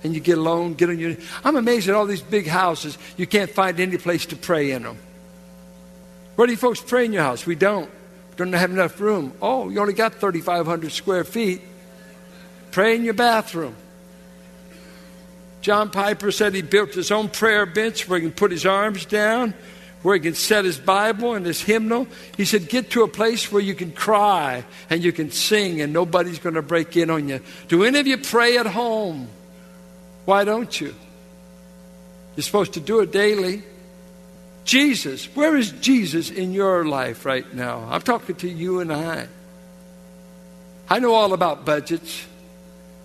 And 0.03 0.13
you 0.13 0.19
get 0.19 0.37
alone, 0.37 0.73
get 0.73 0.89
on 0.89 0.99
your. 0.99 1.15
I'm 1.43 1.55
amazed 1.55 1.87
at 1.89 1.95
all 1.95 2.05
these 2.05 2.21
big 2.21 2.47
houses. 2.47 2.97
You 3.17 3.25
can't 3.25 3.49
find 3.49 3.79
any 3.79 3.97
place 3.97 4.25
to 4.27 4.35
pray 4.35 4.71
in 4.71 4.83
them. 4.83 4.97
Where 6.35 6.47
do 6.47 6.53
you 6.53 6.57
folks 6.57 6.81
pray 6.81 7.05
in 7.05 7.13
your 7.13 7.23
house? 7.23 7.45
We 7.45 7.55
don't. 7.55 7.89
We 7.89 8.35
don't 8.37 8.53
have 8.53 8.71
enough 8.71 8.99
room. 8.99 9.33
Oh, 9.41 9.69
you 9.69 9.79
only 9.79 9.93
got 9.93 10.15
3,500 10.15 10.91
square 10.91 11.23
feet. 11.23 11.61
Pray 12.71 12.95
in 12.95 13.03
your 13.03 13.13
bathroom. 13.13 13.75
John 15.61 15.91
Piper 15.91 16.31
said 16.31 16.53
he 16.53 16.61
built 16.61 16.93
his 16.93 17.11
own 17.11 17.29
prayer 17.29 17.65
bench 17.65 18.09
where 18.09 18.19
he 18.19 18.25
can 18.25 18.33
put 18.33 18.51
his 18.51 18.65
arms 18.65 19.05
down, 19.05 19.53
where 20.01 20.15
he 20.15 20.19
can 20.19 20.33
set 20.33 20.65
his 20.65 20.77
Bible 20.77 21.35
and 21.35 21.45
his 21.45 21.61
hymnal. 21.61 22.07
He 22.35 22.43
said, 22.43 22.67
Get 22.67 22.89
to 22.91 23.03
a 23.03 23.07
place 23.07 23.49
where 23.51 23.61
you 23.61 23.75
can 23.75 23.91
cry 23.91 24.65
and 24.89 25.03
you 25.03 25.13
can 25.13 25.31
sing 25.31 25.79
and 25.79 25.93
nobody's 25.93 26.39
going 26.39 26.55
to 26.55 26.61
break 26.61 26.97
in 26.97 27.09
on 27.09 27.29
you. 27.29 27.39
Do 27.69 27.83
any 27.83 27.99
of 27.99 28.07
you 28.07 28.17
pray 28.17 28.57
at 28.57 28.65
home? 28.65 29.29
Why 30.25 30.43
don't 30.43 30.79
you? 30.79 30.95
You're 32.35 32.43
supposed 32.43 32.73
to 32.73 32.79
do 32.79 32.99
it 33.01 33.11
daily. 33.11 33.63
Jesus, 34.65 35.25
where 35.35 35.55
is 35.55 35.71
Jesus 35.73 36.31
in 36.31 36.53
your 36.53 36.85
life 36.85 37.25
right 37.25 37.53
now? 37.53 37.87
I'm 37.89 38.01
talking 38.01 38.35
to 38.37 38.49
you 38.49 38.79
and 38.79 38.91
I. 38.91 39.27
I 40.89 40.99
know 40.99 41.13
all 41.13 41.33
about 41.33 41.65
budgets. 41.65 42.25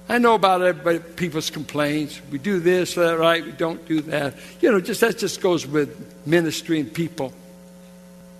I 0.08 0.18
know 0.18 0.34
about 0.34 0.62
everybody, 0.62 1.00
people's 1.00 1.50
complaints. 1.50 2.20
We 2.30 2.38
do 2.38 2.60
this, 2.60 2.94
that, 2.94 3.18
right? 3.18 3.44
We 3.44 3.52
don't 3.52 3.86
do 3.86 4.00
that. 4.02 4.34
You 4.60 4.72
know, 4.72 4.80
just 4.80 5.00
that 5.02 5.18
just 5.18 5.40
goes 5.40 5.66
with 5.66 6.26
ministry 6.26 6.80
and 6.80 6.92
people. 6.92 7.32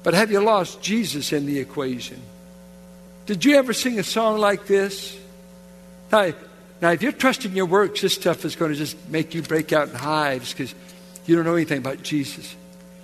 But 0.03 0.15
have 0.15 0.31
you 0.31 0.41
lost 0.41 0.81
Jesus 0.81 1.33
in 1.33 1.45
the 1.45 1.59
equation? 1.59 2.23
Did 3.27 3.45
you 3.45 3.57
ever 3.57 3.75
sing 3.75 3.99
a 3.99 4.05
song 4.05 4.39
like 4.39 4.67
this? 4.67 5.19
Now, 6.11 6.33
now 6.81 6.91
if 6.91 7.03
you're 7.03 7.13
trusting 7.13 7.53
your 7.53 7.67
works, 7.67 8.01
this 8.01 8.15
stuff 8.15 8.45
is 8.45 8.57
going 8.57 8.73
to 8.73 8.77
just 8.77 8.97
make 9.09 9.35
you 9.35 9.43
break 9.43 9.73
out 9.73 9.89
in 9.89 9.95
hives 9.95 10.53
because 10.53 10.75
you 11.27 11.37
don't 11.37 11.45
know 11.45 11.55
anything 11.55 11.79
about 11.79 12.03
Jesus. 12.03 12.55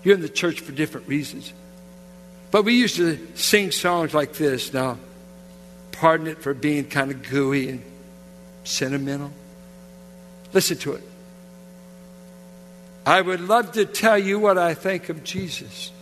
You're 0.02 0.14
in 0.14 0.20
the 0.20 0.28
church 0.28 0.60
for 0.60 0.72
different 0.72 1.08
reasons. 1.08 1.52
But 2.50 2.64
we 2.64 2.74
used 2.74 2.96
to 2.96 3.18
sing 3.34 3.70
songs 3.72 4.14
like 4.14 4.34
this. 4.34 4.72
Now, 4.72 4.98
pardon 5.92 6.26
it 6.26 6.38
for 6.38 6.54
being 6.54 6.84
kind 6.84 7.10
of 7.10 7.28
gooey 7.28 7.68
and 7.68 7.82
sentimental. 8.62 9.32
Listen 10.52 10.76
to 10.78 10.92
it. 10.92 11.02
I 13.06 13.20
would 13.20 13.40
love 13.40 13.72
to 13.72 13.84
tell 13.84 14.16
you 14.16 14.38
what 14.38 14.56
I 14.56 14.74
think 14.74 15.08
of 15.08 15.24
Jesus, 15.24 15.92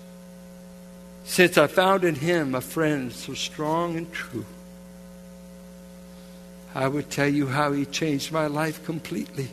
since 1.25 1.59
I 1.59 1.67
found 1.67 2.05
in 2.05 2.14
him 2.14 2.55
a 2.55 2.61
friend 2.61 3.12
so 3.12 3.35
strong 3.35 3.97
and 3.97 4.12
true. 4.12 4.45
I 6.75 6.88
would 6.88 7.11
tell 7.11 7.29
you 7.29 7.47
how 7.47 7.73
he 7.73 7.85
changed 7.85 8.33
my 8.33 8.47
life 8.47 8.85
completely. 8.85 9.49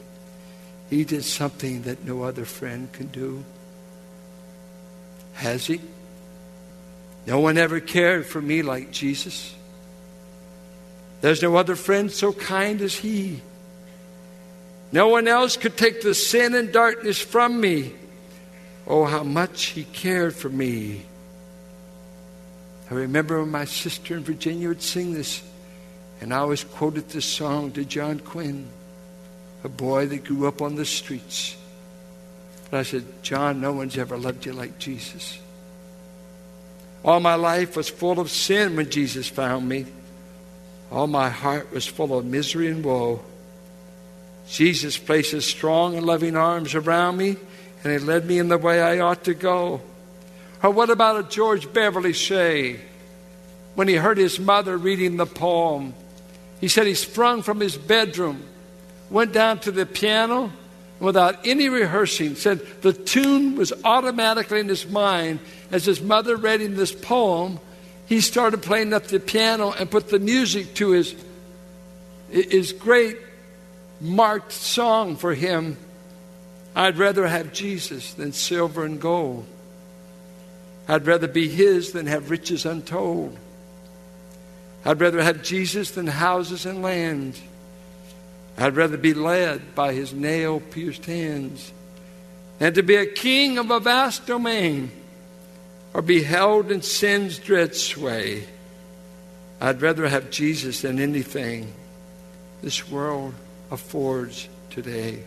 He 0.90 1.04
did 1.04 1.24
something 1.24 1.84
that 1.84 2.06
no 2.06 2.24
other 2.24 2.46
friend 2.46 2.92
can 2.92 3.08
do. 3.08 3.44
Has 5.34 5.68
he? 5.68 5.82
No 7.28 7.40
one 7.40 7.58
ever 7.58 7.80
cared 7.80 8.26
for 8.26 8.42
me 8.42 8.62
like 8.62 8.92
Jesus. 8.92 9.54
There's 11.22 11.42
no 11.42 11.56
other 11.58 11.76
friend 11.76 12.12
so 12.12 12.32
kind 12.34 12.82
as 12.82 12.96
he. 12.96 13.42
No 14.92 15.10
one 15.10 15.28
else 15.28 15.58
could 15.58 15.78
take 15.78 16.02
the 16.02 16.16
sin 16.16 16.56
and 16.56 16.72
darkness 16.72 17.22
from 17.22 17.60
me. 17.60 17.94
Oh, 18.88 19.06
how 19.06 19.24
much 19.24 19.66
he 19.66 19.84
cared 19.84 20.36
for 20.36 20.50
me. 20.50 21.06
I 22.90 22.96
remember 22.96 23.40
when 23.40 23.52
my 23.52 23.66
sister 23.66 24.18
in 24.18 24.24
Virginia 24.24 24.70
would 24.70 24.82
sing 24.82 25.14
this, 25.14 25.44
and 26.22 26.34
I 26.34 26.38
always 26.38 26.64
quoted 26.64 27.10
this 27.10 27.26
song 27.26 27.72
to 27.74 27.86
John 27.86 28.20
Quinn, 28.20 28.68
a 29.64 29.70
boy 29.70 30.06
that 30.08 30.26
grew 30.26 30.48
up 30.48 30.62
on 30.62 30.76
the 30.76 30.86
streets. 30.86 31.56
But 32.70 32.82
I 32.82 32.84
said, 32.84 33.06
John, 33.24 33.62
no 33.62 33.74
one's 33.74 33.98
ever 33.98 34.18
loved 34.18 34.46
you 34.46 34.54
like 34.54 34.78
Jesus. 34.80 35.40
All 37.04 37.20
my 37.20 37.36
life 37.36 37.76
was 37.78 37.90
full 37.90 38.20
of 38.20 38.30
sin 38.30 38.76
when 38.76 38.90
Jesus 38.90 39.28
found 39.28 39.68
me. 39.68 39.86
All 40.92 41.08
my 41.08 41.30
heart 41.30 41.72
was 41.72 41.88
full 41.88 42.18
of 42.18 42.26
misery 42.26 42.68
and 42.68 42.84
woe. 42.84 43.24
Jesus 44.48 44.98
placed 44.98 45.32
his 45.32 45.46
strong 45.46 45.96
and 45.96 46.06
loving 46.06 46.36
arms 46.36 46.76
around 46.76 47.18
me, 47.18 47.38
and 47.84 47.94
he 47.94 48.00
led 48.00 48.26
me 48.26 48.40
in 48.40 48.50
the 48.50 48.58
way 48.58 48.82
I 48.82 49.00
ought 49.00 49.24
to 49.26 49.34
go. 49.34 49.82
Or 50.62 50.72
what 50.72 50.90
about 50.90 51.20
a 51.20 51.30
George 51.30 51.72
Beverly 51.72 52.14
Shea? 52.14 52.80
When 53.76 53.88
he 53.88 53.96
heard 53.96 54.18
his 54.18 54.40
mother 54.40 54.78
reading 54.78 55.18
the 55.18 55.26
poem, 55.26 55.94
he 56.60 56.68
said 56.68 56.88
he 56.88 56.94
sprung 56.94 57.42
from 57.42 57.60
his 57.60 57.78
bedroom, 57.78 58.44
went 59.10 59.32
down 59.32 59.60
to 59.60 59.72
the 59.72 59.86
piano, 59.86 60.52
without 61.00 61.48
any 61.48 61.70
rehearsing, 61.70 62.36
said 62.36 62.60
the 62.82 62.94
tune 62.94 63.56
was 63.56 63.72
automatically 63.84 64.60
in 64.60 64.68
his 64.68 64.88
mind 64.88 65.40
as 65.72 65.86
his 65.86 66.02
mother 66.02 66.36
read 66.36 66.62
him 66.62 66.76
this 66.76 66.92
poem 66.92 67.60
he 68.10 68.22
started 68.22 68.64
playing 68.64 68.92
up 68.92 69.06
the 69.06 69.20
piano 69.20 69.72
and 69.72 69.90
put 69.90 70.10
the 70.10 70.18
music 70.18 70.74
to 70.74 70.90
his, 70.92 71.16
his 72.32 72.74
great 72.74 73.18
marked 74.02 74.52
song 74.52 75.16
for 75.16 75.36
him. 75.36 75.78
I'd 76.76 76.98
rather 76.98 77.28
have 77.28 77.54
Jesus 77.54 78.16
than 78.16 78.34
silver 78.34 78.84
and 78.84 79.00
gold. 79.00 79.46
I'd 80.88 81.06
rather 81.06 81.28
be 81.28 81.48
his 81.48 81.92
than 81.92 82.08
have 82.08 82.32
riches 82.32 82.66
untold. 82.66 83.38
I'd 84.86 85.02
rather 85.02 85.22
have 85.22 85.44
Jesus 85.44 85.92
than 85.92 86.08
houses 86.08 86.66
and 86.66 86.82
land. 86.82 87.40
I'd 88.58 88.76
rather 88.76 88.98
be 88.98 89.14
led 89.14 89.76
by 89.76 89.94
his 89.94 90.14
nail 90.14 90.60
pierced 90.60 91.06
hands 91.06 91.72
and 92.60 92.76
to 92.76 92.84
be 92.84 92.96
a 92.96 93.06
king 93.06 93.58
of 93.58 93.72
a 93.72 93.80
vast 93.80 94.26
domain 94.26 94.92
or 95.94 96.02
be 96.02 96.24
held 96.24 96.72
in 96.72 96.82
sin's 96.82 97.40
dread 97.40 97.76
sway. 97.76 98.46
I'd 99.62 99.82
rather 99.82 100.08
have 100.08 100.30
Jesus 100.30 100.82
than 100.82 101.00
anything 101.00 101.74
this 102.62 102.90
world 102.90 103.34
affords 103.72 104.48
today. 104.70 105.24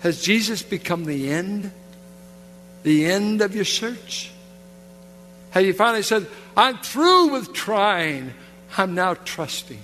Has 0.00 0.22
Jesus 0.22 0.62
become 0.62 1.04
the 1.04 1.30
end? 1.30 1.70
The 2.82 3.06
end 3.06 3.40
of 3.40 3.54
your 3.54 3.64
search? 3.64 4.30
Have 5.54 5.64
you 5.64 5.72
finally 5.72 6.02
said, 6.02 6.26
I'm 6.56 6.78
through 6.78 7.28
with 7.28 7.52
trying, 7.52 8.34
I'm 8.76 8.96
now 8.96 9.14
trusting. 9.14 9.80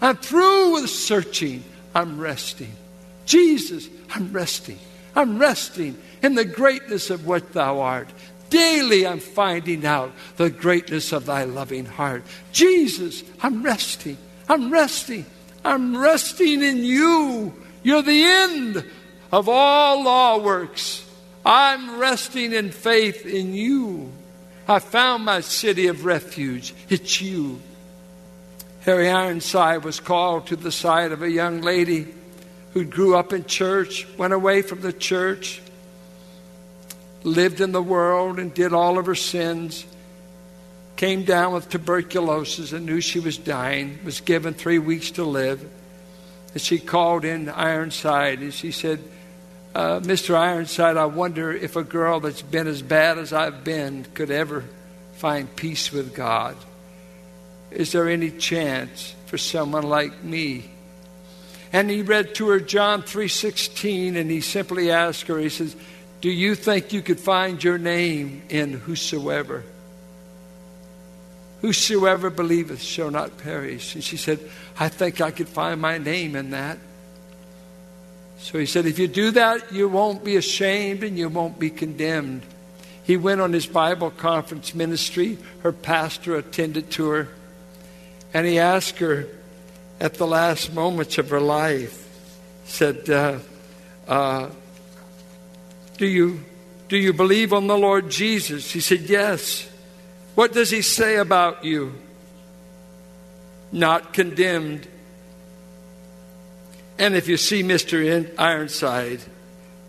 I'm 0.00 0.16
through 0.16 0.72
with 0.72 0.90
searching, 0.90 1.62
I'm 1.94 2.18
resting. 2.18 2.72
Jesus, 3.24 3.88
I'm 4.10 4.32
resting. 4.32 4.80
I'm 5.14 5.38
resting 5.38 5.96
in 6.20 6.34
the 6.34 6.44
greatness 6.44 7.10
of 7.10 7.28
what 7.28 7.52
thou 7.52 7.78
art. 7.78 8.08
Daily 8.50 9.06
I'm 9.06 9.20
finding 9.20 9.86
out 9.86 10.10
the 10.36 10.50
greatness 10.50 11.12
of 11.12 11.26
thy 11.26 11.44
loving 11.44 11.84
heart. 11.84 12.24
Jesus, 12.50 13.22
I'm 13.40 13.62
resting. 13.62 14.18
I'm 14.48 14.72
resting. 14.72 15.26
I'm 15.64 15.96
resting 15.96 16.60
in 16.60 16.78
you. 16.78 17.54
You're 17.84 18.02
the 18.02 18.24
end 18.24 18.84
of 19.30 19.48
all 19.48 20.02
law 20.02 20.42
works. 20.42 21.08
I'm 21.46 22.00
resting 22.00 22.52
in 22.52 22.72
faith 22.72 23.24
in 23.24 23.54
you. 23.54 24.10
I 24.68 24.78
found 24.78 25.24
my 25.24 25.40
city 25.40 25.88
of 25.88 26.04
refuge. 26.04 26.74
It's 26.88 27.20
you. 27.20 27.60
Harry 28.82 29.08
Ironside 29.08 29.84
was 29.84 30.00
called 30.00 30.46
to 30.48 30.56
the 30.56 30.72
side 30.72 31.12
of 31.12 31.22
a 31.22 31.30
young 31.30 31.60
lady 31.60 32.08
who 32.72 32.84
grew 32.84 33.16
up 33.16 33.32
in 33.32 33.44
church, 33.44 34.06
went 34.16 34.32
away 34.32 34.62
from 34.62 34.80
the 34.80 34.92
church, 34.92 35.60
lived 37.22 37.60
in 37.60 37.72
the 37.72 37.82
world 37.82 38.38
and 38.38 38.52
did 38.52 38.72
all 38.72 38.98
of 38.98 39.06
her 39.06 39.14
sins, 39.14 39.84
came 40.96 41.24
down 41.24 41.52
with 41.52 41.68
tuberculosis 41.68 42.72
and 42.72 42.86
knew 42.86 43.00
she 43.00 43.20
was 43.20 43.38
dying, 43.38 43.98
was 44.04 44.20
given 44.20 44.54
three 44.54 44.78
weeks 44.78 45.12
to 45.12 45.24
live. 45.24 45.68
And 46.52 46.60
she 46.60 46.78
called 46.78 47.24
in 47.24 47.48
Ironside 47.48 48.40
and 48.40 48.52
she 48.52 48.72
said, 48.72 49.02
uh, 49.74 50.00
Mr. 50.00 50.34
Ironside, 50.34 50.96
I 50.96 51.06
wonder 51.06 51.52
if 51.52 51.76
a 51.76 51.82
girl 51.82 52.20
that's 52.20 52.42
been 52.42 52.66
as 52.66 52.82
bad 52.82 53.18
as 53.18 53.32
I've 53.32 53.64
been 53.64 54.04
could 54.12 54.30
ever 54.30 54.64
find 55.14 55.54
peace 55.56 55.90
with 55.90 56.14
God. 56.14 56.56
Is 57.70 57.92
there 57.92 58.08
any 58.08 58.30
chance 58.30 59.14
for 59.26 59.38
someone 59.38 59.84
like 59.84 60.22
me? 60.22 60.70
And 61.72 61.88
he 61.88 62.02
read 62.02 62.34
to 62.34 62.48
her 62.48 62.60
John 62.60 63.02
3:16 63.02 64.16
and 64.16 64.30
he 64.30 64.42
simply 64.42 64.90
asked 64.90 65.26
her 65.28 65.38
he 65.38 65.48
says, 65.48 65.74
"Do 66.20 66.28
you 66.28 66.54
think 66.54 66.92
you 66.92 67.00
could 67.00 67.18
find 67.18 67.62
your 67.64 67.78
name 67.78 68.42
in 68.50 68.74
whosoever? 68.74 69.64
Whosoever 71.62 72.28
believeth 72.28 72.82
shall 72.82 73.10
not 73.10 73.38
perish." 73.38 73.94
And 73.94 74.04
she 74.04 74.18
said, 74.18 74.38
"I 74.78 74.90
think 74.90 75.22
I 75.22 75.30
could 75.30 75.48
find 75.48 75.80
my 75.80 75.96
name 75.96 76.36
in 76.36 76.50
that." 76.50 76.78
So 78.42 78.58
he 78.58 78.66
said, 78.66 78.84
"If 78.84 78.98
you 78.98 79.08
do 79.08 79.30
that, 79.30 79.72
you 79.72 79.88
won't 79.88 80.22
be 80.22 80.36
ashamed 80.36 81.02
and 81.02 81.16
you 81.16 81.30
won't 81.30 81.58
be 81.58 81.70
condemned." 81.70 82.42
He 83.04 83.16
went 83.16 83.40
on 83.40 83.52
his 83.52 83.66
Bible 83.66 84.10
conference 84.10 84.74
ministry. 84.74 85.38
Her 85.62 85.72
pastor 85.72 86.36
attended 86.36 86.90
to 86.92 87.08
her. 87.08 87.28
And 88.32 88.46
he 88.46 88.58
asked 88.58 88.98
her, 88.98 89.28
at 90.00 90.14
the 90.14 90.26
last 90.26 90.72
moments 90.72 91.18
of 91.18 91.30
her 91.30 91.40
life 91.40 92.08
said, 92.64 93.08
uh, 93.08 93.38
uh, 94.08 94.50
do, 95.96 96.06
you, 96.06 96.44
do 96.88 96.96
you 96.96 97.12
believe 97.12 97.52
on 97.52 97.66
the 97.66 97.78
Lord 97.78 98.10
Jesus? 98.10 98.66
She 98.66 98.80
said, 98.80 99.02
Yes. 99.02 99.68
What 100.34 100.54
does 100.54 100.70
he 100.70 100.80
say 100.80 101.16
about 101.16 101.62
you? 101.64 101.92
Not 103.70 104.14
condemned. 104.14 104.88
And 106.98 107.14
if 107.14 107.28
you 107.28 107.36
see 107.36 107.62
Mr. 107.62 108.30
Ironside, 108.38 109.20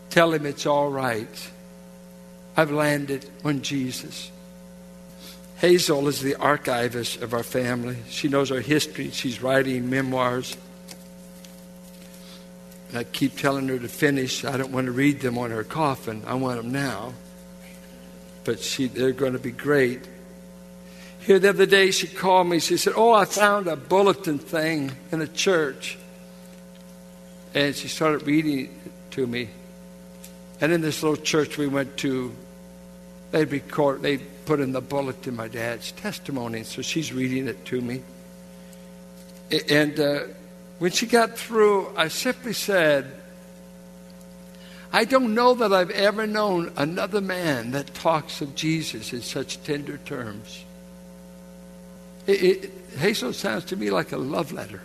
tell 0.09 0.33
him 0.33 0.45
it's 0.45 0.65
all 0.65 0.89
right. 0.89 1.51
I've 2.55 2.71
landed 2.71 3.29
on 3.43 3.61
Jesus. 3.61 4.31
Hazel 5.57 6.07
is 6.07 6.21
the 6.21 6.35
archivist 6.35 7.21
of 7.21 7.33
our 7.33 7.43
family. 7.43 7.97
She 8.09 8.27
knows 8.27 8.51
our 8.51 8.59
history. 8.59 9.11
She's 9.11 9.41
writing 9.41 9.89
memoirs. 9.89 10.57
And 12.89 12.97
I 12.97 13.05
keep 13.05 13.37
telling 13.37 13.67
her 13.69 13.79
to 13.79 13.87
finish. 13.87 14.45
I 14.45 14.57
don't 14.57 14.71
want 14.71 14.85
to 14.85 14.91
read 14.91 15.21
them 15.21 15.37
on 15.37 15.51
her 15.51 15.63
coffin. 15.63 16.23
I 16.27 16.35
want 16.35 16.57
them 16.57 16.71
now. 16.71 17.13
But 18.43 18.59
she, 18.59 18.87
they're 18.87 19.13
going 19.13 19.33
to 19.33 19.39
be 19.39 19.51
great. 19.51 20.01
Here 21.21 21.39
the 21.39 21.49
other 21.49 21.65
day, 21.65 21.91
she 21.91 22.07
called 22.07 22.47
me. 22.47 22.59
She 22.59 22.75
said, 22.75 22.93
Oh, 22.97 23.13
I 23.13 23.25
found 23.25 23.67
a 23.67 23.77
bulletin 23.77 24.39
thing 24.39 24.91
in 25.11 25.21
a 25.21 25.27
church. 25.27 25.97
And 27.53 27.75
she 27.75 27.87
started 27.87 28.25
reading 28.25 28.69
to 29.11 29.27
me. 29.27 29.49
And 30.61 30.71
in 30.71 30.81
this 30.81 31.03
little 31.03 31.17
church 31.17 31.57
we 31.57 31.67
went 31.67 31.97
to, 31.97 32.33
they 33.31 33.45
record, 33.45 34.01
they 34.01 34.17
put 34.17 34.59
in 34.59 34.71
the 34.71 34.81
bulletin 34.81 35.35
my 35.35 35.47
dad's 35.47 35.91
testimony. 35.91 36.63
So 36.63 36.81
she's 36.81 37.13
reading 37.13 37.47
it 37.47 37.65
to 37.65 37.81
me. 37.81 38.01
And 39.69 39.99
uh, 39.99 40.19
when 40.79 40.91
she 40.91 41.05
got 41.05 41.37
through, 41.37 41.95
I 41.95 42.07
simply 42.07 42.53
said, 42.53 43.11
I 44.91 45.05
don't 45.05 45.33
know 45.33 45.55
that 45.55 45.73
I've 45.73 45.89
ever 45.89 46.27
known 46.27 46.71
another 46.77 47.19
man 47.19 47.71
that 47.71 47.93
talks 47.93 48.41
of 48.41 48.55
Jesus 48.55 49.11
in 49.11 49.21
such 49.21 49.61
tender 49.63 49.97
terms. 49.97 50.63
It, 52.27 52.43
it, 52.43 52.71
Hazel 52.97 53.33
sounds 53.33 53.65
to 53.65 53.75
me 53.75 53.89
like 53.89 54.11
a 54.11 54.17
love 54.17 54.51
letter. 54.51 54.81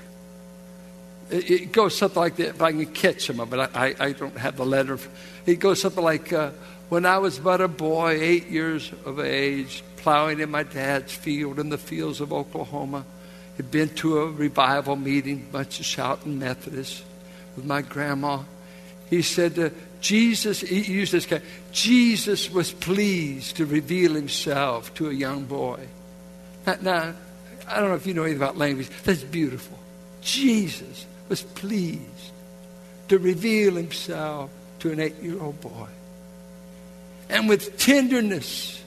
It, 1.30 1.72
goes 1.72 1.96
something 1.96 2.20
like 2.20 2.36
that, 2.36 2.48
if 2.48 2.62
I 2.62 2.72
can 2.72 2.86
catch 2.86 3.26
some 3.26 3.36
but. 3.36 3.76
I, 3.76 3.88
I, 3.88 3.94
I 4.06 4.12
don't 4.12 4.36
have 4.36 4.56
the 4.56 4.64
letter. 4.64 4.98
It 5.46 5.56
goes 5.56 5.80
something 5.80 6.02
like, 6.02 6.32
uh, 6.32 6.50
When 6.88 7.04
I 7.04 7.18
was 7.18 7.38
but 7.38 7.60
a 7.60 7.68
boy, 7.68 8.18
eight 8.20 8.48
years 8.48 8.90
of 9.04 9.20
age, 9.20 9.82
plowing 9.96 10.40
in 10.40 10.50
my 10.50 10.62
dad's 10.62 11.12
field 11.12 11.58
in 11.58 11.68
the 11.68 11.78
fields 11.78 12.20
of 12.20 12.32
Oklahoma, 12.32 13.04
had 13.56 13.70
been 13.70 13.90
to 13.96 14.20
a 14.20 14.30
revival 14.30 14.96
meeting, 14.96 15.46
bunch 15.52 15.80
of 15.80 15.86
shouting 15.86 16.38
Methodists 16.38 17.02
with 17.56 17.64
my 17.66 17.82
grandma. 17.82 18.40
He 19.10 19.22
said, 19.22 19.58
uh, 19.58 19.70
Jesus, 20.00 20.60
he 20.60 20.80
used 20.80 21.12
this 21.12 21.26
guy, 21.26 21.42
Jesus 21.72 22.50
was 22.50 22.72
pleased 22.72 23.56
to 23.56 23.66
reveal 23.66 24.14
himself 24.14 24.94
to 24.94 25.08
a 25.08 25.12
young 25.12 25.44
boy. 25.44 25.80
Now, 26.66 26.76
now, 26.80 27.14
I 27.66 27.80
don't 27.80 27.88
know 27.88 27.96
if 27.96 28.06
you 28.06 28.14
know 28.14 28.22
anything 28.22 28.40
about 28.40 28.56
language. 28.56 28.88
That's 29.04 29.24
beautiful. 29.24 29.78
Jesus 30.22 31.06
was 31.28 31.42
pleased 31.42 32.32
to 33.08 33.18
reveal 33.18 33.74
himself 33.74 34.50
to 34.80 34.92
an 34.92 35.00
eight 35.00 35.20
year 35.22 35.40
old 35.40 35.60
boy. 35.60 35.88
And 37.28 37.48
with 37.48 37.78
tenderness 37.78 38.82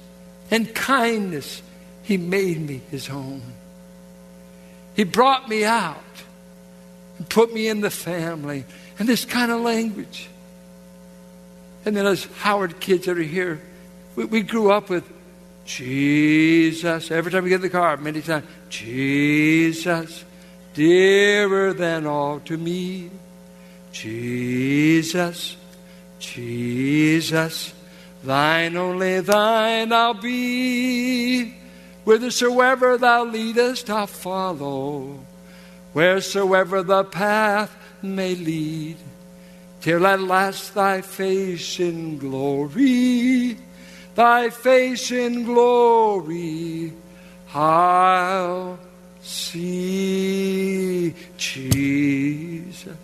and 0.50 0.74
kindness, 0.74 1.62
he 2.04 2.18
made 2.18 2.60
me 2.60 2.82
his 2.90 3.10
own. 3.10 3.42
He 4.96 5.04
brought 5.04 5.48
me 5.48 5.64
out 5.64 5.98
and 7.18 7.30
put 7.30 7.54
me 7.54 7.68
in 7.68 7.82
the 7.82 7.90
family 7.90 8.66
and 9.00 9.08
this 9.08 9.26
kind 9.26 9.52
of 9.52 9.62
language. 9.62 10.28
And 11.86 11.96
then 11.96 12.06
as 12.06 12.26
Howard 12.40 12.80
kids 12.80 13.06
that 13.06 13.18
are 13.18 13.22
here, 13.22 13.62
we, 14.16 14.26
we 14.26 14.42
grew 14.42 14.72
up 14.72 14.90
with 14.90 15.04
Jesus. 15.66 17.12
Every 17.12 17.32
time 17.32 17.44
we 17.44 17.50
get 17.50 17.56
in 17.56 17.62
the 17.62 17.70
car, 17.70 17.98
many 17.98 18.22
times, 18.22 18.46
Jesus, 18.70 20.26
dearer 20.74 21.74
than 21.74 22.06
all 22.06 22.40
to 22.42 22.58
me. 22.58 23.10
Jesus, 23.92 25.58
Jesus, 26.20 27.74
thine 28.24 28.78
only 28.78 29.20
thine 29.20 29.92
I'll 29.92 30.14
be. 30.14 31.54
Whithersoever 32.04 32.98
thou 32.98 33.26
leadest, 33.26 33.90
I'll 33.90 34.08
follow. 34.08 35.20
Wheresoever 35.94 36.84
the 36.84 37.04
path 37.04 37.76
may 38.02 38.36
lead, 38.36 38.98
till 39.82 40.08
at 40.08 40.22
last 40.22 40.74
thy 40.74 41.02
face 41.02 41.80
in 41.80 42.18
glory, 42.18 43.58
thy 44.16 44.50
face 44.50 45.12
in 45.12 45.44
glory, 45.44 46.94
I'll 47.54 48.80
see 49.22 51.14
Jesus. 51.38 52.98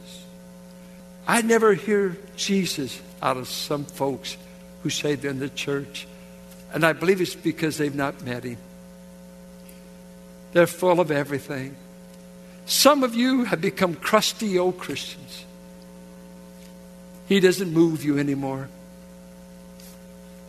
I 1.28 1.42
never 1.42 1.74
hear 1.74 2.18
Jesus 2.36 3.02
out 3.22 3.38
of 3.38 3.48
some 3.48 3.86
folks 3.86 4.38
who 4.84 4.90
say 4.90 5.16
they're 5.16 5.32
in 5.32 5.40
the 5.40 5.50
church. 5.50 6.08
And 6.74 6.86
I 6.86 6.94
believe 6.94 7.22
it's 7.22 7.36
because 7.36 7.78
they've 7.78 7.94
not 7.94 8.24
met 8.24 8.44
him. 8.44 8.58
They're 10.54 10.68
full 10.68 11.00
of 11.00 11.12
everything. 11.12 11.76
Some 12.66 13.04
of 13.04 13.16
you 13.16 13.46
have 13.46 13.62
become 13.62 13.96
crusty 13.96 14.58
old 14.58 14.78
Christians. 14.78 15.46
He 17.28 17.40
doesn't 17.40 17.72
move 17.72 18.04
you 18.04 18.18
anymore. 18.18 18.70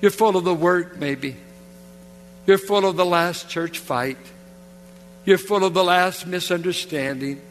You're 0.01 0.13
full 0.13 0.37
of 0.37 0.45
the 0.45 0.55
work, 0.55 0.99
maybe. 0.99 1.37
You're 2.47 2.59
full 2.59 2.87
of 2.87 2.97
the 2.97 3.05
last 3.05 3.49
church 3.49 3.81
fight. 3.81 4.19
You're 5.29 5.37
full 5.37 5.63
of 5.63 5.75
the 5.75 5.85
last 5.85 6.27
misunderstanding. 6.27 7.43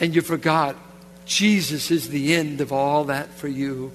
And 0.00 0.12
you 0.12 0.20
forgot 0.20 0.74
Jesus 1.26 1.92
is 1.92 2.08
the 2.08 2.34
end 2.34 2.60
of 2.60 2.72
all 2.72 3.04
that 3.04 3.28
for 3.28 3.46
you. 3.46 3.92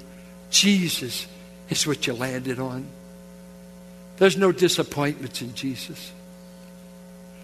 Jesus 0.49 1.27
is 1.69 1.85
what 1.85 2.07
you 2.07 2.13
landed 2.13 2.57
on. 2.57 2.87
There's 4.19 4.37
no 4.37 4.53
disappointments 4.53 5.41
in 5.41 5.53
Jesus. 5.53 6.13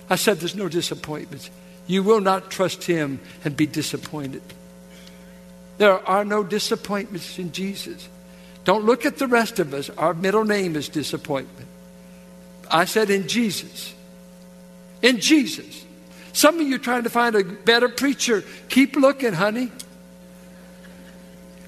I 0.09 0.15
said 0.15 0.39
there's 0.39 0.55
no 0.55 0.69
disappointments. 0.69 1.49
You 1.87 2.01
will 2.01 2.21
not 2.21 2.49
trust 2.49 2.85
him 2.85 3.19
and 3.43 3.57
be 3.57 3.65
disappointed. 3.65 4.43
There 5.77 5.99
are 6.07 6.23
no 6.23 6.41
disappointments 6.41 7.37
in 7.37 7.51
Jesus. 7.51 8.07
Don't 8.63 8.85
look 8.85 9.05
at 9.05 9.17
the 9.17 9.27
rest 9.27 9.59
of 9.59 9.73
us. 9.73 9.89
Our 9.89 10.13
middle 10.13 10.45
name 10.45 10.77
is 10.77 10.87
disappointment. 10.87 11.67
I 12.71 12.85
said 12.85 13.09
in 13.09 13.27
Jesus. 13.27 13.94
In 15.05 15.19
Jesus. 15.19 15.85
Some 16.33 16.59
of 16.59 16.67
you 16.67 16.79
trying 16.79 17.03
to 17.03 17.11
find 17.11 17.35
a 17.35 17.43
better 17.43 17.87
preacher. 17.87 18.43
Keep 18.69 18.95
looking, 18.95 19.33
honey. 19.33 19.71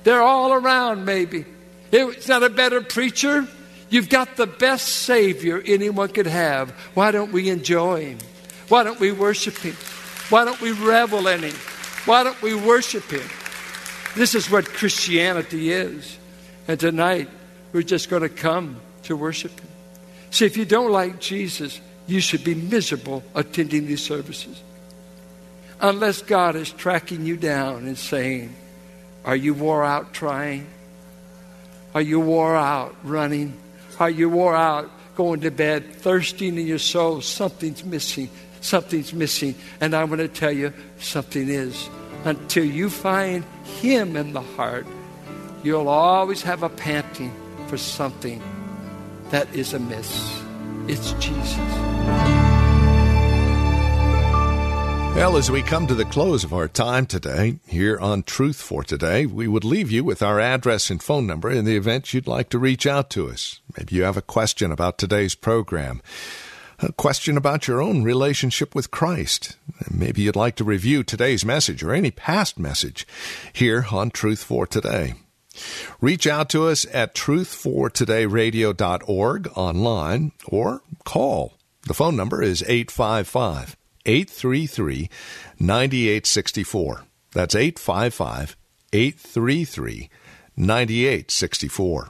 They're 0.03 0.23
all 0.23 0.53
around, 0.53 1.05
maybe. 1.05 1.45
It's 1.91 2.27
not 2.27 2.41
a 2.41 2.49
better 2.49 2.81
preacher. 2.81 3.47
You've 3.91 4.09
got 4.09 4.37
the 4.37 4.47
best 4.47 4.87
Savior 4.87 5.61
anyone 5.63 6.09
could 6.09 6.25
have. 6.25 6.71
Why 6.95 7.11
don't 7.11 7.31
we 7.31 7.49
enjoy 7.49 8.05
Him? 8.05 8.17
Why 8.69 8.83
don't 8.83 8.99
we 8.99 9.11
worship 9.11 9.55
Him? 9.59 9.75
Why 10.29 10.43
don't 10.43 10.59
we 10.59 10.71
revel 10.71 11.27
in 11.27 11.43
Him? 11.43 11.55
Why 12.05 12.23
don't 12.23 12.41
we 12.41 12.55
worship 12.55 13.03
Him? 13.03 13.29
This 14.15 14.33
is 14.33 14.49
what 14.49 14.65
Christianity 14.65 15.71
is. 15.71 16.17
And 16.67 16.79
tonight, 16.79 17.29
we're 17.71 17.83
just 17.83 18.09
going 18.09 18.23
to 18.23 18.29
come 18.29 18.81
to 19.03 19.15
worship 19.15 19.51
Him. 19.59 19.69
See, 20.31 20.47
if 20.47 20.57
you 20.57 20.65
don't 20.65 20.91
like 20.91 21.19
Jesus, 21.19 21.79
you 22.07 22.21
should 22.21 22.43
be 22.43 22.55
miserable 22.55 23.23
attending 23.35 23.85
these 23.85 24.01
services. 24.01 24.61
Unless 25.79 26.23
God 26.23 26.55
is 26.55 26.71
tracking 26.71 27.25
you 27.25 27.37
down 27.37 27.85
and 27.85 27.97
saying, 27.97 28.55
Are 29.25 29.35
you 29.35 29.53
wore 29.53 29.83
out 29.83 30.13
trying? 30.13 30.67
Are 31.93 32.01
you 32.01 32.19
wore 32.19 32.55
out 32.55 32.95
running? 33.03 33.53
Are 33.99 34.09
you 34.09 34.29
wore 34.29 34.55
out 34.55 34.89
going 35.15 35.41
to 35.41 35.51
bed, 35.51 35.93
thirsting 35.93 36.57
in 36.57 36.65
your 36.65 36.79
soul? 36.79 37.21
Something's 37.21 37.83
missing. 37.83 38.29
Something's 38.61 39.13
missing. 39.13 39.55
And 39.81 39.95
I'm 39.95 40.07
going 40.07 40.19
to 40.19 40.27
tell 40.27 40.51
you, 40.51 40.73
something 40.99 41.47
is. 41.47 41.89
Until 42.23 42.65
you 42.65 42.89
find 42.89 43.43
Him 43.81 44.15
in 44.15 44.33
the 44.33 44.41
heart, 44.41 44.87
you'll 45.63 45.89
always 45.89 46.41
have 46.41 46.63
a 46.63 46.69
panting 46.69 47.33
for 47.67 47.77
something 47.77 48.41
that 49.29 49.53
is 49.53 49.73
amiss. 49.73 50.46
It's 50.89 51.11
Jesus. 51.13 51.57
Well, 55.17 55.35
as 55.35 55.51
we 55.51 55.61
come 55.61 55.85
to 55.87 55.95
the 55.95 56.05
close 56.05 56.45
of 56.45 56.53
our 56.53 56.69
time 56.69 57.05
today 57.07 57.59
here 57.67 57.99
on 57.99 58.23
Truth 58.23 58.61
for 58.61 58.83
Today, 58.83 59.25
we 59.25 59.49
would 59.49 59.65
leave 59.65 59.91
you 59.91 60.05
with 60.05 60.23
our 60.23 60.39
address 60.39 60.89
and 60.89 61.03
phone 61.03 61.27
number 61.27 61.51
in 61.51 61.65
the 61.65 61.75
event 61.75 62.13
you'd 62.13 62.25
like 62.25 62.47
to 62.49 62.57
reach 62.57 62.87
out 62.87 63.09
to 63.09 63.27
us. 63.27 63.59
Maybe 63.77 63.97
you 63.97 64.03
have 64.03 64.15
a 64.15 64.21
question 64.21 64.71
about 64.71 64.97
today's 64.97 65.35
program, 65.35 66.01
a 66.79 66.93
question 66.93 67.35
about 67.35 67.67
your 67.67 67.81
own 67.81 68.03
relationship 68.03 68.73
with 68.73 68.89
Christ. 68.89 69.57
Maybe 69.91 70.21
you'd 70.21 70.37
like 70.37 70.55
to 70.55 70.63
review 70.63 71.03
today's 71.03 71.43
message 71.43 71.83
or 71.83 71.93
any 71.93 72.11
past 72.11 72.57
message 72.57 73.05
here 73.51 73.87
on 73.91 74.09
Truth 74.09 74.41
for 74.41 74.65
Today. 74.65 75.15
Reach 76.01 76.27
out 76.27 76.49
to 76.49 76.67
us 76.67 76.85
at 76.93 77.15
truthfortodayradio.org 77.15 79.47
online 79.55 80.31
or 80.45 80.81
call. 81.03 81.53
The 81.87 81.93
phone 81.93 82.15
number 82.15 82.41
is 82.41 82.63
855 82.63 83.77
833 84.05 85.09
9864. 85.59 87.03
That's 87.31 87.55
855 87.55 88.57
833 88.93 90.09
9864. 90.55 92.09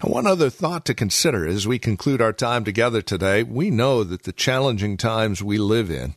And 0.00 0.12
one 0.12 0.26
other 0.26 0.50
thought 0.50 0.84
to 0.86 0.94
consider 0.94 1.46
as 1.46 1.66
we 1.66 1.78
conclude 1.78 2.20
our 2.20 2.32
time 2.32 2.64
together 2.64 3.00
today 3.00 3.42
we 3.42 3.70
know 3.70 4.04
that 4.04 4.24
the 4.24 4.32
challenging 4.32 4.96
times 4.96 5.42
we 5.42 5.58
live 5.58 5.90
in 5.90 6.14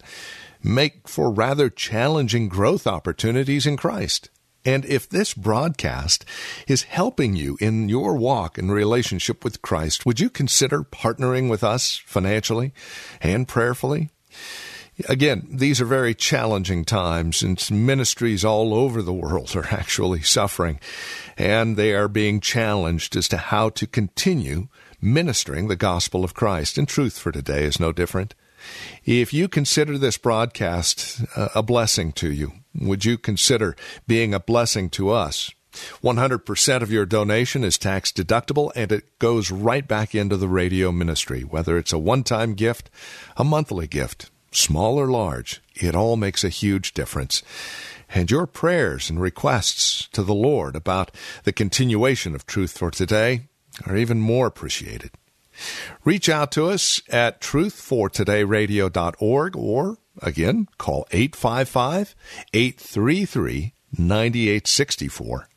make 0.64 1.08
for 1.08 1.32
rather 1.32 1.70
challenging 1.70 2.50
growth 2.50 2.88
opportunities 2.88 3.66
in 3.66 3.78
Christ. 3.78 4.30
And 4.68 4.84
if 4.84 5.08
this 5.08 5.34
broadcast 5.34 6.26
is 6.68 6.84
helping 6.84 7.38
you 7.38 7.58
in 7.62 7.88
your 7.88 8.18
walk 8.18 8.58
and 8.58 8.70
relationship 8.70 9.46
with 9.46 9.62
Christ, 9.62 10.06
would 10.06 10.20
you 10.20 10.30
consider 10.30 10.84
partnering 10.84 11.50
with 11.50 11.64
us 11.64 11.96
financially 12.06 12.74
and 13.22 13.48
prayerfully? 13.48 14.10
Again, 15.08 15.48
these 15.50 15.80
are 15.80 15.86
very 15.86 16.14
challenging 16.14 16.84
times, 16.84 17.42
and 17.44 17.66
ministries 17.72 18.44
all 18.44 18.74
over 18.74 19.02
the 19.02 19.14
world 19.14 19.56
are 19.56 19.68
actually 19.68 20.22
suffering, 20.22 20.82
and 21.38 21.78
they 21.78 21.94
are 21.94 22.10
being 22.10 22.42
challenged 22.42 23.16
as 23.16 23.30
to 23.30 23.38
how 23.38 23.70
to 23.70 23.88
continue 23.88 24.68
ministering 25.00 25.70
the 25.70 25.78
gospel 25.78 26.26
of 26.26 26.34
Christ. 26.34 26.78
And 26.78 26.90
truth 26.90 27.18
for 27.18 27.32
today 27.32 27.64
is 27.64 27.80
no 27.80 27.94
different. 27.94 28.36
If 29.06 29.34
you 29.34 29.48
consider 29.48 29.98
this 29.98 30.18
broadcast 30.18 31.22
uh, 31.38 31.50
a 31.56 31.64
blessing 31.64 32.12
to 32.14 32.30
you, 32.30 32.52
would 32.78 33.06
you 33.06 33.18
consider 33.18 33.76
being 34.08 34.34
a 34.34 34.40
blessing 34.40 34.90
to 34.92 35.10
us? 35.10 35.52
100% 36.04 36.82
of 36.82 36.92
your 36.92 37.06
donation 37.06 37.64
is 37.64 37.78
tax 37.78 38.12
deductible 38.12 38.72
and 38.76 38.92
it 38.92 39.20
goes 39.20 39.52
right 39.52 39.88
back 39.88 40.16
into 40.16 40.38
the 40.38 40.48
radio 40.48 40.92
ministry, 40.92 41.42
whether 41.42 41.78
it's 41.78 41.94
a 41.94 42.00
one 42.00 42.24
time 42.24 42.56
gift, 42.56 42.90
a 43.36 43.44
monthly 43.44 43.86
gift, 43.88 44.32
small 44.52 45.00
or 45.00 45.08
large. 45.08 45.62
It 45.76 45.96
all 45.96 46.18
makes 46.18 46.44
a 46.44 46.50
huge 46.50 46.94
difference. 46.94 47.44
And 48.10 48.32
your 48.32 48.48
prayers 48.48 49.10
and 49.10 49.22
requests 49.22 50.08
to 50.14 50.24
the 50.24 50.34
Lord 50.34 50.76
about 50.76 51.12
the 51.44 51.54
continuation 51.54 52.34
of 52.34 52.46
Truth 52.46 52.78
for 52.78 52.90
Today 52.90 53.42
are 53.86 53.98
even 53.98 54.20
more 54.20 54.48
appreciated. 54.48 55.12
Reach 56.06 56.30
out 56.30 56.54
to 56.54 56.68
us 56.68 57.02
at 57.10 57.42
truthfortodayradio.org 57.42 59.56
or, 59.56 59.98
again, 60.22 60.68
call 60.78 61.08
855 61.12 62.16
833 62.54 63.74
9864. 63.98 65.50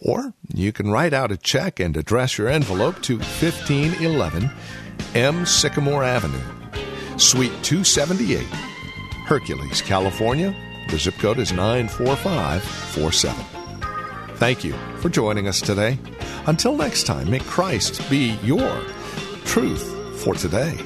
Or 0.00 0.34
you 0.52 0.72
can 0.72 0.90
write 0.90 1.12
out 1.12 1.32
a 1.32 1.36
check 1.36 1.80
and 1.80 1.96
address 1.96 2.38
your 2.38 2.48
envelope 2.48 3.00
to 3.02 3.18
1511 3.18 4.50
M. 5.14 5.46
Sycamore 5.46 6.04
Avenue, 6.04 6.40
Suite 7.16 7.52
278, 7.62 8.40
Hercules, 9.26 9.82
California. 9.82 10.54
The 10.88 10.98
zip 10.98 11.14
code 11.18 11.38
is 11.38 11.52
94547. 11.52 13.44
Thank 14.36 14.64
you 14.64 14.72
for 14.96 15.08
joining 15.08 15.46
us 15.46 15.60
today. 15.60 15.98
Until 16.46 16.76
next 16.76 17.04
time, 17.04 17.30
may 17.30 17.40
Christ 17.40 18.08
be 18.10 18.38
your 18.42 18.80
truth 19.44 20.20
for 20.20 20.34
today. 20.34 20.78